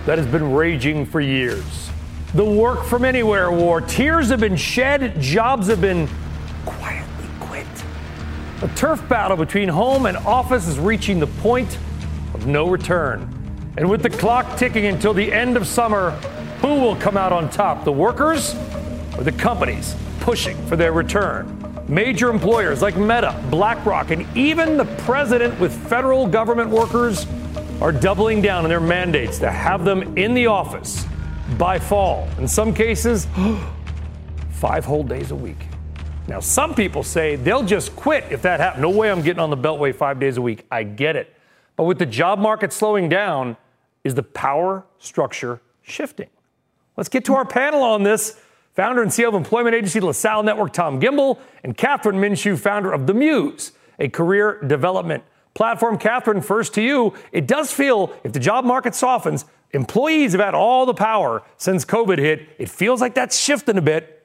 [0.06, 1.90] that has been raging for years.
[2.34, 3.82] The work from anywhere war.
[3.82, 6.08] Tears have been shed, jobs have been
[6.65, 7.67] quietly quit.
[8.62, 11.78] A turf battle between home and office is reaching the point
[12.34, 13.28] of no return.
[13.76, 16.12] And with the clock ticking until the end of summer,
[16.62, 17.84] who will come out on top?
[17.84, 18.56] The workers
[19.17, 21.58] or the companies pushing for their return?
[21.89, 27.28] Major employers like Meta, BlackRock, and even the president with federal government workers
[27.82, 31.06] are doubling down on their mandates to have them in the office
[31.58, 32.28] by fall.
[32.38, 33.28] In some cases,
[34.52, 35.68] five whole days a week.
[36.28, 38.82] Now, some people say they'll just quit if that happens.
[38.82, 40.66] No way I'm getting on the Beltway five days a week.
[40.72, 41.36] I get it.
[41.76, 43.58] But with the job market slowing down,
[44.04, 46.30] is the power structure shifting?
[46.98, 48.40] Let's get to our panel on this.
[48.76, 53.06] Founder and CEO of employment agency LaSalle Network, Tom Gimbel, and Kathryn Minshew, founder of
[53.06, 55.98] The Muse, a career development platform.
[55.98, 57.14] Kathryn, first to you.
[57.32, 61.86] It does feel if the job market softens, employees have had all the power since
[61.86, 62.47] COVID hit.
[62.57, 64.17] It feels like that's shifting a bit.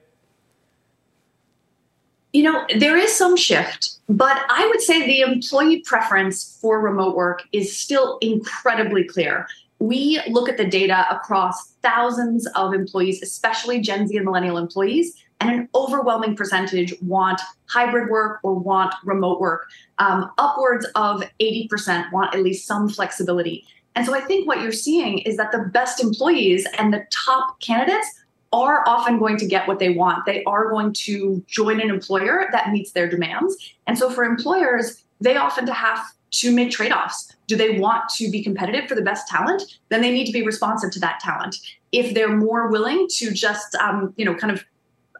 [2.33, 7.17] You know, there is some shift, but I would say the employee preference for remote
[7.17, 9.47] work is still incredibly clear.
[9.79, 15.15] We look at the data across thousands of employees, especially Gen Z and millennial employees,
[15.41, 19.69] and an overwhelming percentage want hybrid work or want remote work.
[19.99, 23.67] Um, upwards of 80% want at least some flexibility.
[23.97, 27.61] And so I think what you're seeing is that the best employees and the top
[27.61, 28.07] candidates
[28.53, 30.25] are often going to get what they want.
[30.25, 33.57] They are going to join an employer that meets their demands.
[33.87, 35.99] And so for employers, they often have
[36.33, 37.35] to make trade-offs.
[37.49, 39.63] Do they want to be competitive for the best talent?
[39.89, 41.57] Then they need to be responsive to that talent.
[41.91, 44.65] If they're more willing to just, um, you know, kind of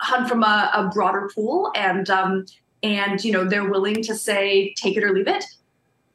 [0.01, 2.45] hunt from a, a broader pool and um,
[2.83, 5.45] and you know they're willing to say take it or leave it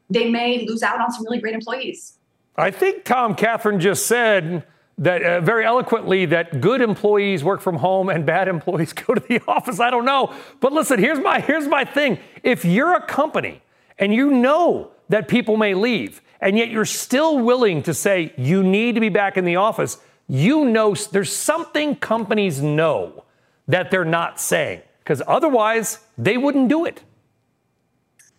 [0.10, 2.20] they may lose out on some really great employees
[2.62, 4.64] i think tom catherine just said
[5.02, 9.20] that uh, very eloquently that good employees work from home and bad employees go to
[9.20, 9.80] the office.
[9.80, 10.34] I don't know.
[10.60, 12.20] But listen, here's my here's my thing.
[12.44, 13.62] If you're a company
[13.98, 18.64] and you know that people may leave and yet you're still willing to say you
[18.64, 19.98] need to be back in the office,
[20.28, 23.26] you know there's something companies know
[23.68, 27.02] that they're not saying because otherwise they wouldn't do it.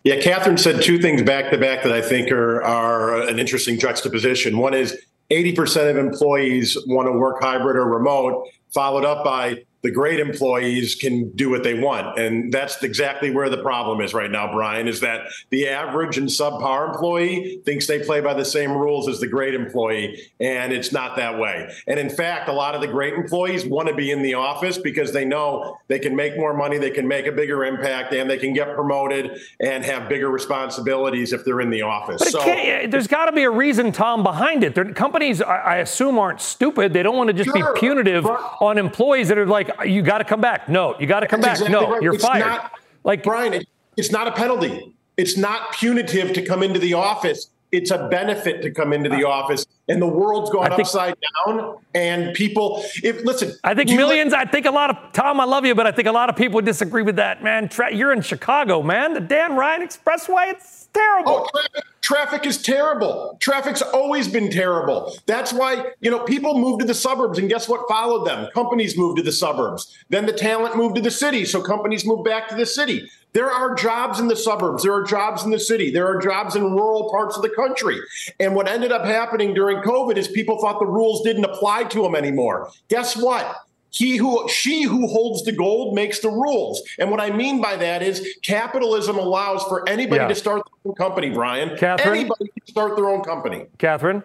[0.03, 3.79] Yeah, Kathryn said two things back to back that I think are, are an interesting
[3.79, 4.57] juxtaposition.
[4.57, 4.97] One is
[5.29, 10.95] 80% of employees want to work hybrid or remote, followed up by the great employees
[10.95, 12.17] can do what they want.
[12.17, 16.29] And that's exactly where the problem is right now, Brian, is that the average and
[16.29, 20.31] subpar employee thinks they play by the same rules as the great employee.
[20.39, 21.69] And it's not that way.
[21.85, 24.77] And in fact, a lot of the great employees want to be in the office
[24.77, 28.29] because they know they can make more money, they can make a bigger impact, and
[28.29, 32.19] they can get promoted and have bigger responsibilities if they're in the office.
[32.19, 32.43] But so,
[32.87, 34.75] there's got to be a reason, Tom, behind it.
[34.75, 36.93] They're, companies, I assume, aren't stupid.
[36.93, 37.73] They don't want to just sure.
[37.73, 40.69] be punitive on employees that are like, you got to come back.
[40.69, 41.69] No, you got to come That's back.
[41.69, 42.01] Exactly no, right.
[42.01, 42.45] you're it's fired.
[42.45, 42.71] Not,
[43.03, 44.95] like Brian, it, it's not a penalty.
[45.17, 47.49] It's not punitive to come into the office.
[47.71, 51.15] It's a benefit to come into the office, and the world's going think, upside
[51.47, 51.77] down.
[51.95, 54.31] And people, if listen, I think millions.
[54.31, 55.39] Let, I think a lot of Tom.
[55.39, 57.67] I love you, but I think a lot of people would disagree with that, man.
[57.69, 59.13] Tra- you're in Chicago, man.
[59.15, 60.51] The Dan Ryan Expressway.
[60.51, 61.31] It's terrible.
[61.31, 63.37] Oh, traffic, traffic is terrible.
[63.39, 65.15] Traffic's always been terrible.
[65.25, 68.49] That's why, you know, people moved to the suburbs and guess what followed them?
[68.53, 69.95] Companies moved to the suburbs.
[70.09, 73.09] Then the talent moved to the city, so companies moved back to the city.
[73.33, 74.83] There are jobs in the suburbs.
[74.83, 75.89] There are jobs in the city.
[75.89, 77.99] There are jobs in rural parts of the country.
[78.39, 82.03] And what ended up happening during COVID is people thought the rules didn't apply to
[82.03, 82.69] them anymore.
[82.89, 83.55] Guess what?
[83.93, 86.81] He who she who holds the gold makes the rules.
[86.97, 90.27] And what i mean by that is capitalism allows for anybody yeah.
[90.27, 91.69] to start their own company brian.
[91.77, 92.07] Kathryn?
[92.07, 93.67] Anybody can start their own company.
[93.77, 94.23] Kathryn?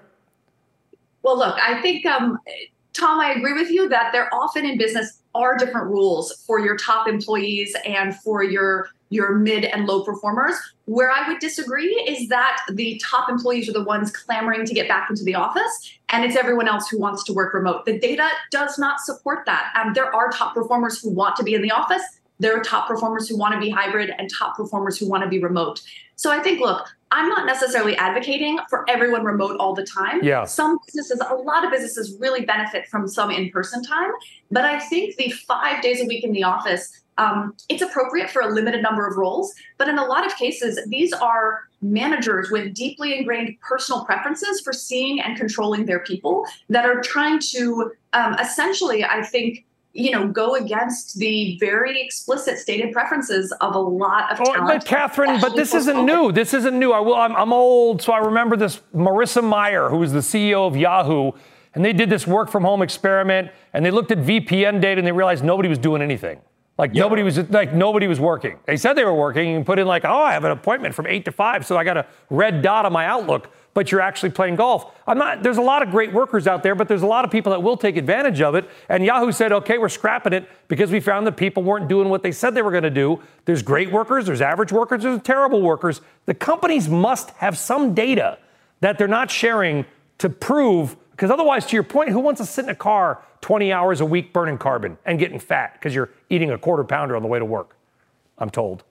[1.23, 2.39] Well look i think um,
[2.95, 6.77] tom i agree with you that there often in business are different rules for your
[6.77, 10.55] top employees and for your your mid and low performers.
[10.85, 14.89] Where I would disagree is that the top employees are the ones clamoring to get
[14.89, 17.85] back into the office, and it's everyone else who wants to work remote.
[17.85, 19.73] The data does not support that.
[19.77, 22.03] Um, there are top performers who want to be in the office.
[22.41, 25.29] There are top performers who want to be hybrid and top performers who want to
[25.29, 25.81] be remote.
[26.15, 30.23] So I think, look, I'm not necessarily advocating for everyone remote all the time.
[30.23, 30.45] Yeah.
[30.45, 34.11] Some businesses, a lot of businesses really benefit from some in person time.
[34.51, 38.41] But I think the five days a week in the office um, it's appropriate for
[38.43, 42.75] a limited number of roles, but in a lot of cases, these are managers with
[42.75, 48.35] deeply ingrained personal preferences for seeing and controlling their people that are trying to um,
[48.35, 54.31] essentially, I think, you know, go against the very explicit stated preferences of a lot
[54.33, 56.31] of oh, But Kathryn, but this isn't new.
[56.31, 56.93] This isn't new.
[56.93, 57.17] I will.
[57.17, 58.81] I'm, I'm old, so I remember this.
[58.95, 61.33] Marissa Mayer, who was the CEO of Yahoo,
[61.75, 65.07] and they did this work from home experiment, and they looked at VPN data, and
[65.07, 66.39] they realized nobody was doing anything.
[66.79, 67.03] Like yep.
[67.03, 68.57] nobody was like nobody was working.
[68.65, 69.51] They said they were working.
[69.51, 71.77] You can put in like, oh, I have an appointment from eight to five, so
[71.77, 73.51] I got a red dot on my Outlook.
[73.75, 74.93] But you're actually playing golf.
[75.07, 75.43] I'm not.
[75.43, 77.63] There's a lot of great workers out there, but there's a lot of people that
[77.63, 78.69] will take advantage of it.
[78.89, 82.23] And Yahoo said, okay, we're scrapping it because we found that people weren't doing what
[82.23, 83.21] they said they were going to do.
[83.45, 86.01] There's great workers, there's average workers, there's terrible workers.
[86.27, 88.39] The companies must have some data
[88.81, 89.85] that they're not sharing
[90.19, 90.97] to prove.
[91.19, 94.07] Because otherwise, to your point, who wants to sit in a car 20 hours a
[94.07, 97.41] week burning carbon and getting fat because you're eating a quarter pounder on the way
[97.41, 97.75] to work.
[98.39, 98.85] I'm told.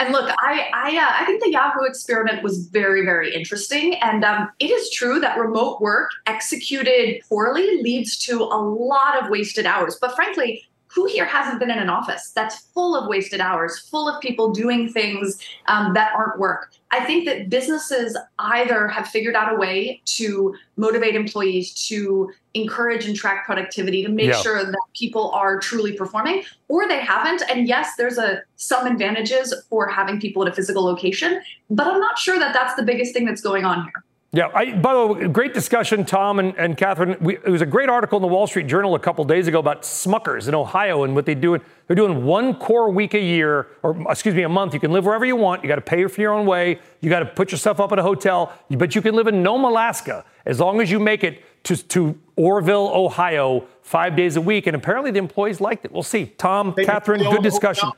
[0.00, 4.24] And look, I I, uh, I think the Yahoo experiment was very very interesting, and
[4.24, 9.66] um, it is true that remote work executed poorly leads to a lot of wasted
[9.66, 9.96] hours.
[10.00, 14.08] But frankly, who here hasn't been in an office that's full of wasted hours, full
[14.08, 16.72] of people doing things um, that aren't work?
[16.90, 23.06] I think that businesses either have figured out a way to motivate employees to encourage
[23.06, 24.40] and track productivity to make yeah.
[24.40, 27.42] sure that people are truly performing, or they haven't.
[27.50, 32.00] And yes, there's a some advantages for having people at a physical location, but I'm
[32.00, 34.04] not sure that that's the biggest thing that's going on here.
[34.34, 37.20] Yeah, I, by the way, great discussion, Tom and, and Kathryn.
[37.20, 39.60] We, it was a great article in the Wall Street Journal a couple days ago
[39.60, 41.56] about Smuckers in Ohio and what they do.
[41.86, 44.74] They're doing one core week a year, or excuse me, a month.
[44.74, 45.62] You can live wherever you want.
[45.62, 46.80] You got to pay for your own way.
[47.00, 49.62] You got to put yourself up at a hotel, but you can live in Nome,
[49.64, 54.66] Alaska, as long as you make it to, to Orrville, Ohio, five days a week.
[54.66, 55.92] And apparently the employees liked it.
[55.92, 56.26] We'll see.
[56.38, 57.88] Tom, they, Kathryn, good discussion.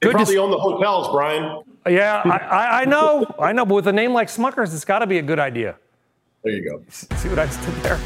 [0.00, 1.62] They good probably dis- own the hotels, Brian.
[1.88, 5.06] Yeah, I, I, know, I know, but with a name like Smuckers, it's got to
[5.06, 5.76] be a good idea.
[6.44, 6.82] There you go.
[6.88, 7.98] See what I just did there?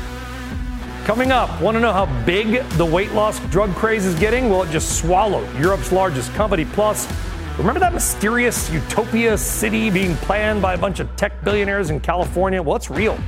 [1.05, 4.49] Coming up, want to know how big the weight loss drug craze is getting?
[4.49, 6.65] Well, it just swallowed Europe's largest company.
[6.65, 7.13] Plus,
[7.59, 12.63] remember that mysterious utopia city being planned by a bunch of tech billionaires in California?
[12.63, 13.19] Well, it's real.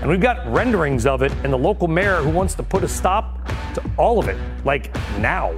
[0.00, 2.88] And we've got renderings of it and the local mayor who wants to put a
[2.88, 5.54] stop to all of it, like now.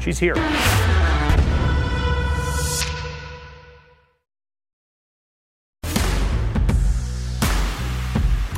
[0.00, 0.36] She's here.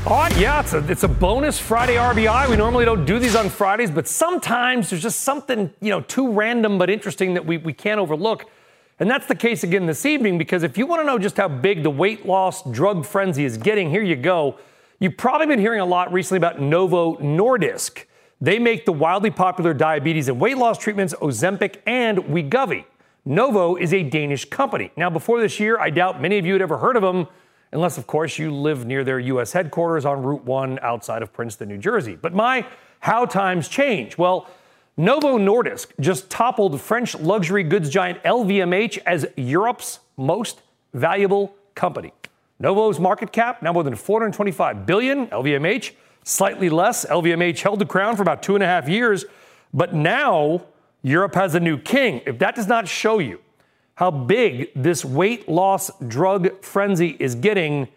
[0.04, 2.50] Right, yeah, it's a, it's a bonus Friday RBI.
[2.50, 6.32] We normally don't do these on Fridays, but sometimes there's just something, you know, too
[6.32, 8.46] random but interesting that we, we can't overlook.
[8.98, 11.46] And that's the case again this evening because if you want to know just how
[11.46, 14.58] big the weight loss drug frenzy is getting, here you go.
[14.98, 18.04] You've probably been hearing a lot recently about Novo Nordisk.
[18.40, 22.86] They make the wildly popular diabetes and weight loss treatments Ozempic and Wegovy.
[23.24, 24.90] Novo is a Danish company.
[24.96, 27.28] Now, before this year, I doubt many of you had ever heard of them
[27.72, 29.52] unless, of course, you live near their U.S.
[29.52, 32.16] headquarters on Route 1 outside of Princeton, New Jersey.
[32.20, 32.66] But my,
[33.00, 34.16] how times change.
[34.18, 34.48] Well,
[34.96, 40.60] Novo Nordisk just toppled French luxury goods giant LVMH as Europe's most
[40.92, 42.12] valuable company.
[42.58, 45.26] Novo's market cap now more than 425 billion.
[45.28, 45.92] LVMH
[46.24, 47.06] slightly less.
[47.06, 49.24] LVMH held the crown for about two and a half years,
[49.72, 50.62] but now
[51.02, 52.20] Europe has a new king.
[52.26, 53.40] If that does not show you
[53.94, 57.88] how big this weight loss drug frenzy is getting,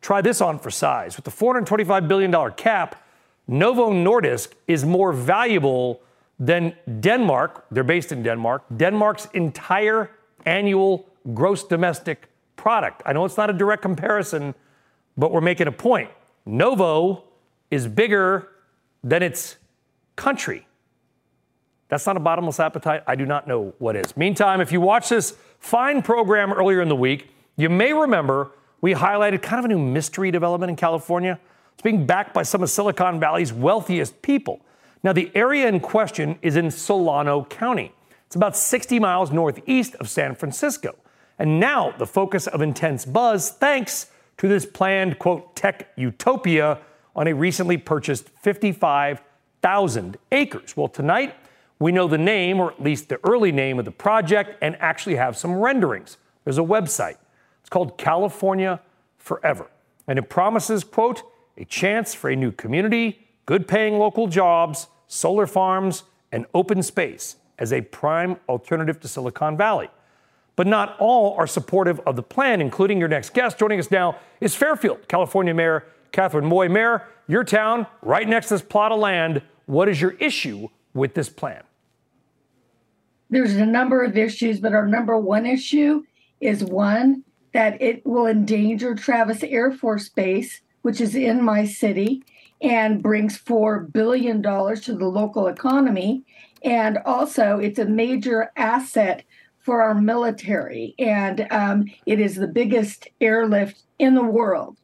[0.00, 1.16] try this on for size.
[1.16, 3.02] With the $425 billion cap,
[3.46, 6.00] Novo Nordisk is more valuable
[6.38, 7.66] than Denmark.
[7.70, 8.64] They're based in Denmark.
[8.76, 10.10] Denmark's entire
[10.44, 13.02] annual gross domestic product.
[13.06, 14.54] I know it's not a direct comparison,
[15.16, 16.10] but we're making a point.
[16.46, 17.24] Novo
[17.70, 18.48] is bigger
[19.04, 19.56] than its
[20.16, 20.66] country.
[21.92, 23.02] That's not a bottomless appetite.
[23.06, 24.16] I do not know what is.
[24.16, 27.28] Meantime, if you watch this fine program earlier in the week,
[27.58, 31.38] you may remember we highlighted kind of a new mystery development in California.
[31.74, 34.62] It's being backed by some of Silicon Valley's wealthiest people.
[35.02, 37.92] Now, the area in question is in Solano County.
[38.24, 40.96] It's about 60 miles northeast of San Francisco.
[41.38, 46.78] And now the focus of intense buzz thanks to this planned, quote, tech utopia
[47.14, 50.74] on a recently purchased 55,000 acres.
[50.74, 51.34] Well, tonight,
[51.82, 55.16] we know the name, or at least the early name of the project, and actually
[55.16, 56.16] have some renderings.
[56.44, 57.16] There's a website.
[57.60, 58.80] It's called California
[59.18, 59.70] Forever.
[60.06, 61.22] And it promises, quote,
[61.56, 67.36] a chance for a new community, good paying local jobs, solar farms, and open space
[67.58, 69.88] as a prime alternative to Silicon Valley.
[70.56, 73.58] But not all are supportive of the plan, including your next guest.
[73.58, 76.68] Joining us now is Fairfield, California Mayor Catherine Moy.
[76.68, 79.42] Mayor, your town, right next to this plot of land.
[79.66, 81.62] What is your issue with this plan?
[83.32, 86.04] There's a number of issues, but our number one issue
[86.40, 87.24] is one
[87.54, 92.22] that it will endanger Travis Air Force Base, which is in my city,
[92.60, 96.24] and brings $4 billion to the local economy.
[96.62, 99.24] And also, it's a major asset
[99.60, 104.76] for our military, and um, it is the biggest airlift in the world.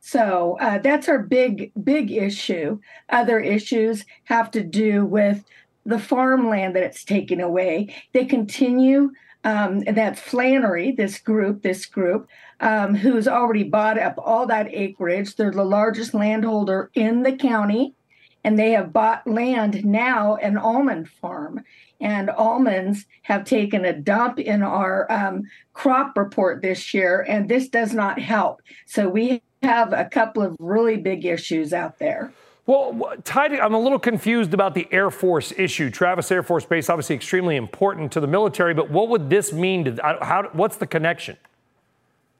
[0.00, 2.80] So uh, that's our big, big issue.
[3.08, 5.44] Other issues have to do with
[5.84, 7.94] the farmland that it's taken away.
[8.12, 9.12] They continue,
[9.44, 12.28] um, and that's Flannery, this group, this group,
[12.60, 15.36] um, who's already bought up all that acreage.
[15.36, 17.94] They're the largest landholder in the county,
[18.42, 21.62] and they have bought land now, an almond farm.
[22.00, 27.68] And almonds have taken a dump in our um, crop report this year, and this
[27.68, 28.60] does not help.
[28.84, 32.32] So we have a couple of really big issues out there.
[32.66, 35.90] Well, I'm a little confused about the Air Force issue.
[35.90, 39.84] Travis Air Force Base, obviously extremely important to the military, but what would this mean
[39.84, 40.48] to how?
[40.52, 41.36] What's the connection?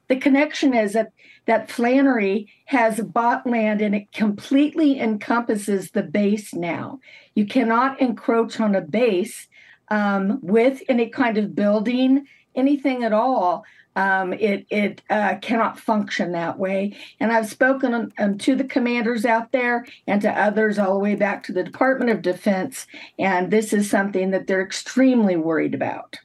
[0.08, 1.12] The connection is that
[1.46, 7.00] that Flannery has bought land and it completely encompasses the base now.
[7.34, 9.48] You cannot encroach on a base
[9.88, 13.64] um, with any kind of building, anything at all
[13.96, 16.96] um, it it uh, cannot function that way.
[17.20, 21.14] And I've spoken um, to the commanders out there and to others all the way
[21.14, 22.86] back to the Department of Defense,
[23.18, 26.18] and this is something that they're extremely worried about.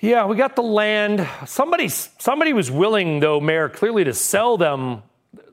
[0.00, 1.26] Yeah, we got the land.
[1.46, 5.02] Somebody somebody was willing, though, Mayor, clearly to sell them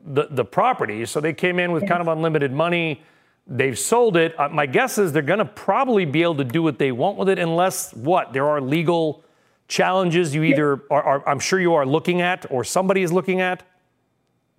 [0.06, 1.06] the the property.
[1.06, 3.02] So they came in with kind of unlimited money.
[3.48, 4.38] They've sold it.
[4.40, 7.18] Uh, my guess is they're going to probably be able to do what they want
[7.18, 9.24] with it, unless what there are legal
[9.72, 13.40] challenges you either are, are, I'm sure you are looking at or somebody is looking
[13.40, 13.64] at?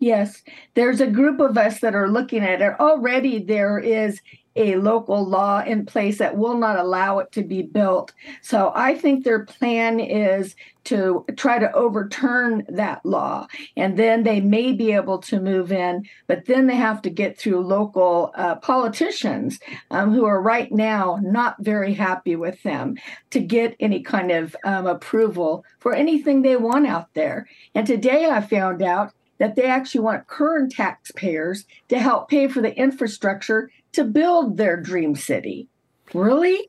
[0.02, 0.42] Yes,
[0.74, 2.74] there's a group of us that are looking at it.
[2.80, 4.20] Already there is
[4.56, 8.12] a local law in place that will not allow it to be built.
[8.40, 13.46] So I think their plan is to try to overturn that law.
[13.76, 17.38] And then they may be able to move in, but then they have to get
[17.38, 19.60] through local uh, politicians
[19.92, 22.96] um, who are right now not very happy with them
[23.30, 27.46] to get any kind of um, approval for anything they want out there.
[27.76, 29.12] And today I found out
[29.42, 34.76] that they actually want current taxpayers to help pay for the infrastructure to build their
[34.76, 35.66] dream city.
[36.14, 36.68] Really?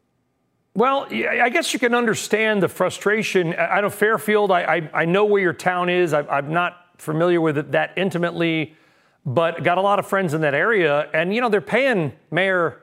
[0.74, 3.54] Well, I guess you can understand the frustration.
[3.54, 6.14] I know Fairfield, I, I, I know where your town is.
[6.14, 8.76] I, I'm not familiar with it that intimately,
[9.24, 11.08] but got a lot of friends in that area.
[11.14, 12.82] And, you know, they're paying Mayor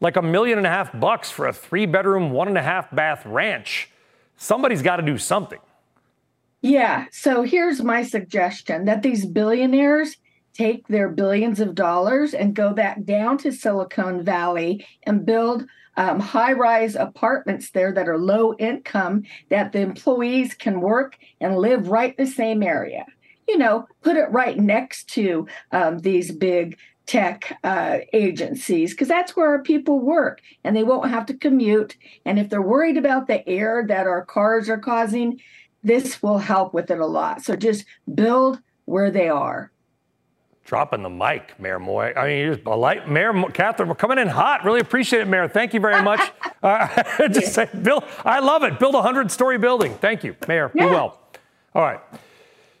[0.00, 2.94] like a million and a half bucks for a three bedroom, one and a half
[2.94, 3.90] bath ranch.
[4.36, 5.58] Somebody's got to do something.
[6.62, 7.06] Yeah.
[7.10, 10.16] So here's my suggestion that these billionaires
[10.54, 16.20] take their billions of dollars and go back down to Silicon Valley and build um,
[16.20, 21.88] high rise apartments there that are low income that the employees can work and live
[21.88, 23.04] right in the same area.
[23.48, 29.36] You know, put it right next to um, these big tech uh, agencies because that's
[29.36, 31.96] where our people work and they won't have to commute.
[32.24, 35.40] And if they're worried about the air that our cars are causing,
[35.82, 37.42] this will help with it a lot.
[37.42, 39.70] So just build where they are.
[40.64, 42.12] Dropping the mic, Mayor Moy.
[42.16, 44.64] I mean, just a light, Mayor Catherine, we're coming in hot.
[44.64, 45.48] Really appreciate it, Mayor.
[45.48, 46.20] Thank you very much.
[46.62, 48.78] uh, just say, Bill, I love it.
[48.78, 49.94] Build a hundred-story building.
[49.94, 50.70] Thank you, Mayor.
[50.74, 50.86] Yeah.
[50.86, 51.18] Be well.
[51.74, 52.00] All right.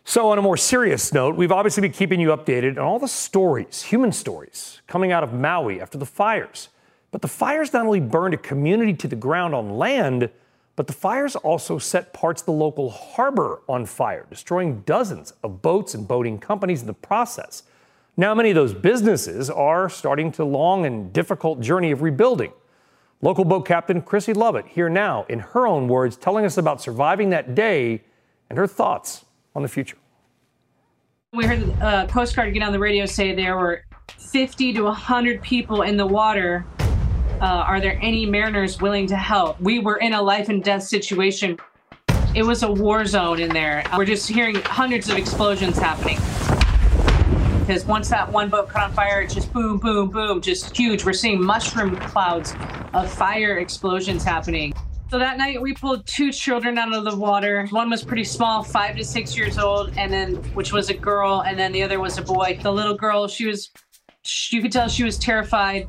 [0.04, 3.08] So, on a more serious note, we've obviously been keeping you updated on all the
[3.08, 6.68] stories, human stories, coming out of Maui after the fires.
[7.10, 10.30] But the fires not only burned a community to the ground on land,
[10.76, 15.60] but the fires also set parts of the local harbor on fire, destroying dozens of
[15.60, 17.64] boats and boating companies in the process.
[18.16, 22.52] Now, many of those businesses are starting to long and difficult journey of rebuilding.
[23.20, 27.30] Local boat captain Chrissy Lovett here now, in her own words, telling us about surviving
[27.30, 28.02] that day
[28.50, 29.96] and her thoughts on the future.
[31.32, 33.84] We heard the uh, Coast Guard get on the radio say there were
[34.18, 36.66] 50 to 100 people in the water.
[37.42, 39.60] Uh, are there any mariners willing to help?
[39.60, 41.58] We were in a life and death situation.
[42.36, 43.82] It was a war zone in there.
[43.96, 46.18] We're just hearing hundreds of explosions happening
[47.58, 51.04] because once that one boat caught on fire, it's just boom, boom, boom, just huge.
[51.04, 52.54] We're seeing mushroom clouds
[52.94, 54.72] of fire explosions happening.
[55.10, 57.66] So that night we pulled two children out of the water.
[57.70, 61.42] One was pretty small, five to six years old, and then which was a girl,
[61.42, 62.60] and then the other was a boy.
[62.62, 63.72] The little girl, she was,
[64.50, 65.88] you could tell she was terrified.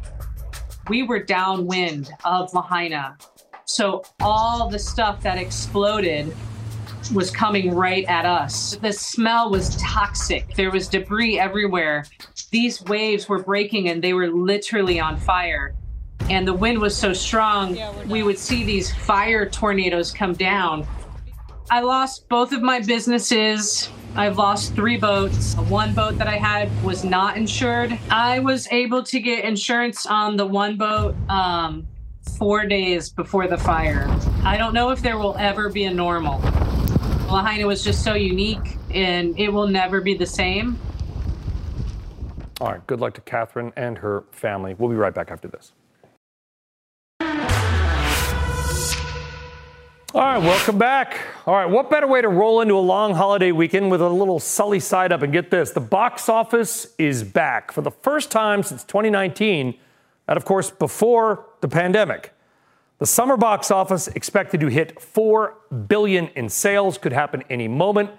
[0.89, 3.17] We were downwind of Lahaina.
[3.65, 6.35] So all the stuff that exploded
[7.13, 8.75] was coming right at us.
[8.77, 10.55] The smell was toxic.
[10.55, 12.05] There was debris everywhere.
[12.51, 15.75] These waves were breaking and they were literally on fire.
[16.29, 20.87] And the wind was so strong, yeah, we would see these fire tornadoes come down.
[21.69, 23.89] I lost both of my businesses.
[24.15, 25.55] I've lost three boats.
[25.55, 27.97] One boat that I had was not insured.
[28.09, 31.87] I was able to get insurance on the one boat um,
[32.37, 34.07] four days before the fire.
[34.43, 36.39] I don't know if there will ever be a normal.
[37.31, 40.77] Lahaina was just so unique and it will never be the same.
[42.61, 44.75] All right, good luck to Catherine and her family.
[44.77, 45.73] We'll be right back after this.
[50.15, 51.17] All right, welcome back.
[51.47, 54.39] All right, what better way to roll into a long holiday weekend with a little
[54.39, 55.23] Sully side up?
[55.23, 59.73] And get this the box office is back for the first time since 2019,
[60.27, 62.31] and of course, before the pandemic.
[62.99, 65.55] The summer box office expected to hit 4
[65.87, 68.11] billion in sales could happen any moment.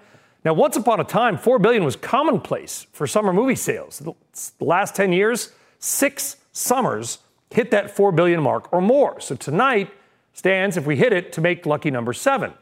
[0.43, 3.99] Now, once upon a time, 4 billion was commonplace for summer movie sales.
[3.99, 7.19] The last 10 years, 6 summers
[7.51, 9.21] hit that 4 billion mark or more.
[9.21, 9.93] So tonight
[10.35, 12.53] stands if we hit it to make lucky number 7.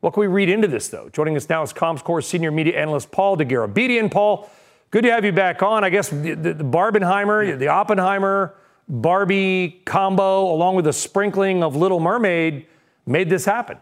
[0.00, 1.08] What can we read into this though?
[1.08, 4.10] Joining us now is Comscore senior media analyst Paul Dergarabedian.
[4.10, 4.48] Paul,
[4.90, 5.82] good to have you back on.
[5.82, 7.56] I guess the, the, the Barbenheimer, yeah.
[7.56, 8.54] the Oppenheimer,
[8.88, 12.66] Barbie combo, along with a sprinkling of Little Mermaid,
[13.06, 13.78] made this happen.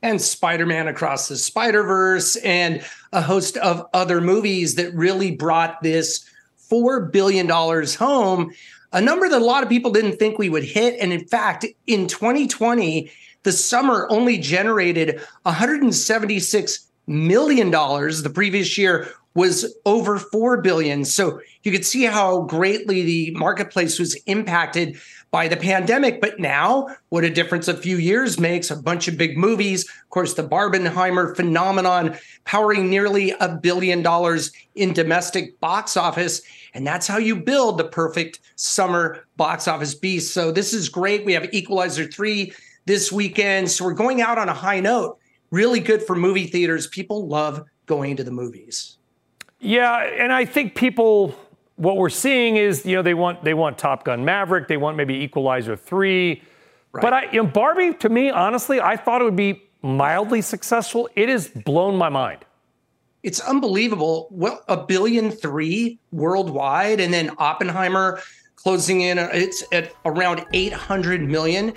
[0.00, 5.32] And Spider Man Across the Spider Verse, and a host of other movies that really
[5.32, 6.30] brought this
[6.74, 8.52] $4 billion home,
[8.92, 10.98] a number that a lot of people didn't think we would hit.
[11.00, 13.10] And in fact, in 2020,
[13.42, 17.70] the summer only generated $176 million.
[17.70, 21.04] The previous year was over 4 billion.
[21.04, 24.96] So you could see how greatly the marketplace was impacted
[25.32, 26.20] by the pandemic.
[26.20, 29.84] But now, what a difference a few years makes a bunch of big movies.
[29.84, 36.40] Of course, the Barbenheimer phenomenon powering nearly a billion dollars in domestic box office.
[36.74, 40.34] And that's how you build the perfect summer box office beast.
[40.34, 41.24] So this is great.
[41.24, 42.52] We have Equalizer 3
[42.84, 43.70] this weekend.
[43.70, 45.18] So we're going out on a high note.
[45.50, 46.88] Really good for movie theaters.
[46.88, 48.98] People love going to the movies.
[49.60, 51.34] Yeah, and I think people
[51.76, 54.96] what we're seeing is you know they want they want Top Gun Maverick, they want
[54.96, 56.42] maybe Equalizer 3.
[56.92, 57.02] Right.
[57.02, 61.08] But I you know Barbie to me honestly, I thought it would be mildly successful.
[61.14, 62.44] It has blown my mind.
[63.24, 64.28] It's unbelievable.
[64.30, 68.20] Well, a billion three worldwide, and then Oppenheimer
[68.54, 69.18] closing in.
[69.18, 71.74] Uh, it's at around 800 million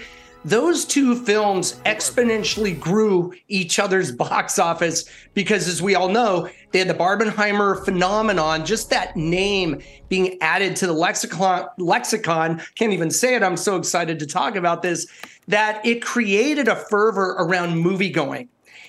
[0.48, 6.80] those two films exponentially grew each other's box office because, as we all know, they
[6.80, 11.68] had the Barbenheimer phenomenon, just that name being added to the lexicon.
[11.78, 13.44] Lexicon can't even say it.
[13.44, 15.08] I'm so excited to talk about this
[15.50, 18.48] that it created a fervor around movie going.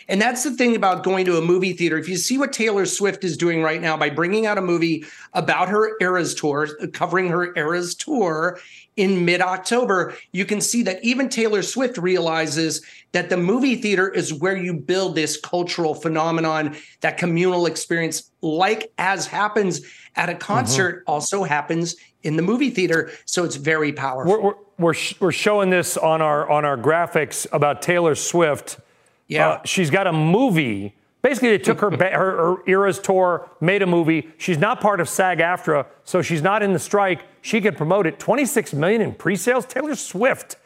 [0.09, 1.99] And that's the thing about going to a movie theater.
[1.99, 5.05] If you see what Taylor Swift is doing right now by bringing out a movie
[5.35, 8.59] about her Eras tour, covering her Eras tour
[8.97, 14.09] in mid October, you can see that even Taylor Swift realizes that the movie theater
[14.09, 19.83] is where you build this cultural phenomenon, that communal experience, like as happens
[20.17, 21.11] at a concert, mm-hmm.
[21.13, 23.11] also happens in the movie theater.
[23.27, 24.33] So it's very powerful.
[24.33, 28.79] We're, we're, we're, we're showing this on our on our graphics about Taylor Swift
[29.29, 29.49] yeah.
[29.49, 30.95] Uh, she's got a movie.
[31.23, 34.29] Basically, they took her, her, her Eras tour, made a movie.
[34.39, 37.25] She's not part of SAG AFTRA, so she's not in the strike.
[37.43, 38.19] She could promote it.
[38.19, 39.67] 26 million in pre sales.
[39.67, 40.57] Taylor Swift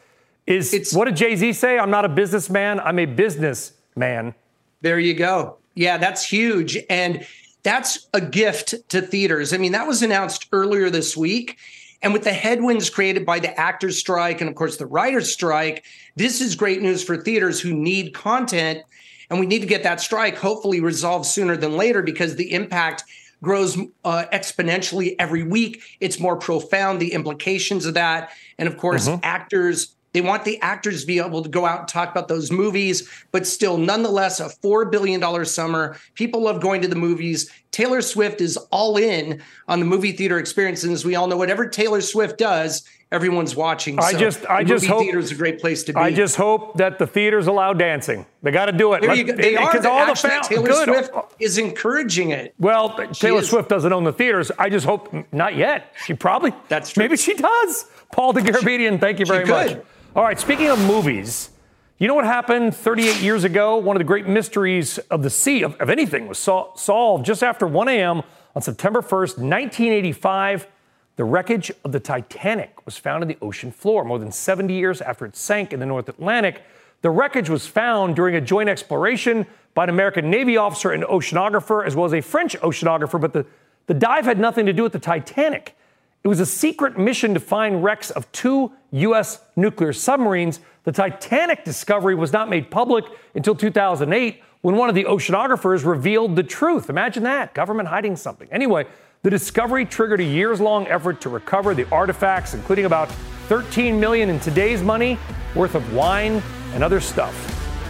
[0.47, 1.77] is, it's, what did Jay Z say?
[1.77, 4.35] I'm not a businessman, I'm a businessman.
[4.81, 5.57] There you go.
[5.75, 6.77] Yeah, that's huge.
[6.89, 7.25] And
[7.63, 9.53] that's a gift to theaters.
[9.53, 11.57] I mean, that was announced earlier this week.
[12.01, 15.85] And with the headwinds created by the actors' strike and, of course, the writers' strike,
[16.15, 18.83] this is great news for theaters who need content.
[19.29, 23.03] And we need to get that strike hopefully resolved sooner than later because the impact
[23.41, 25.81] grows uh, exponentially every week.
[25.99, 28.31] It's more profound, the implications of that.
[28.57, 29.19] And of course, mm-hmm.
[29.23, 32.51] actors they want the actors to be able to go out and talk about those
[32.51, 35.97] movies, but still, nonetheless, a $4 billion summer.
[36.13, 37.51] People love going to the movies.
[37.71, 40.83] Taylor Swift is all in on the movie theater experience.
[40.83, 43.99] And as we all know, whatever Taylor Swift does, everyone's watching.
[43.99, 45.99] I just, I just hope theater is a great place to be.
[45.99, 48.25] I just hope that the theaters allow dancing.
[48.41, 49.01] They got to do it.
[49.01, 49.35] There you go.
[49.35, 49.87] They are.
[49.87, 51.05] All actually, the Taylor good.
[51.05, 52.55] Swift is encouraging it.
[52.59, 53.49] Well, she Taylor is.
[53.49, 54.51] Swift doesn't own the theaters.
[54.57, 55.93] I just hope not yet.
[56.05, 56.53] She probably.
[56.67, 57.03] That's true.
[57.03, 57.85] Maybe she does.
[58.11, 59.77] Paul Dergarabedian, thank you very much.
[60.15, 61.49] All right, speaking of movies,
[61.97, 63.77] you know what happened 38 years ago?
[63.77, 67.43] One of the great mysteries of the sea, of, of anything, was sol- solved just
[67.43, 68.21] after 1 a.m.
[68.55, 70.67] on September 1st, 1985.
[71.15, 74.99] The wreckage of the Titanic was found in the ocean floor more than 70 years
[74.99, 76.63] after it sank in the North Atlantic.
[77.01, 79.45] The wreckage was found during a joint exploration
[79.75, 83.45] by an American Navy officer and oceanographer, as well as a French oceanographer, but the,
[83.87, 85.75] the dive had nothing to do with the Titanic.
[86.23, 89.41] It was a secret mission to find wrecks of two U.S.
[89.55, 90.61] nuclear submarines.
[90.83, 93.05] The Titanic discovery was not made public
[93.35, 96.89] until 2008 when one of the oceanographers revealed the truth.
[96.89, 98.47] Imagine that, government hiding something.
[98.51, 98.85] Anyway,
[99.23, 103.09] the discovery triggered a years long effort to recover the artifacts, including about
[103.47, 105.17] 13 million in today's money
[105.55, 106.43] worth of wine
[106.73, 107.33] and other stuff.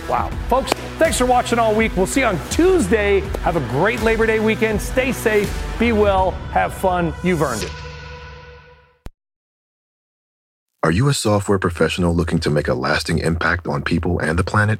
[0.08, 0.30] Wow.
[0.48, 1.96] Folks, thanks for watching all week.
[1.98, 3.22] We'll see you on Tuesday.
[3.42, 4.80] Have a great Labor Day weekend.
[4.80, 7.14] Stay safe, be well, have fun.
[7.24, 7.72] You've earned it.
[10.84, 14.44] Are you a software professional looking to make a lasting impact on people and the
[14.44, 14.80] planet?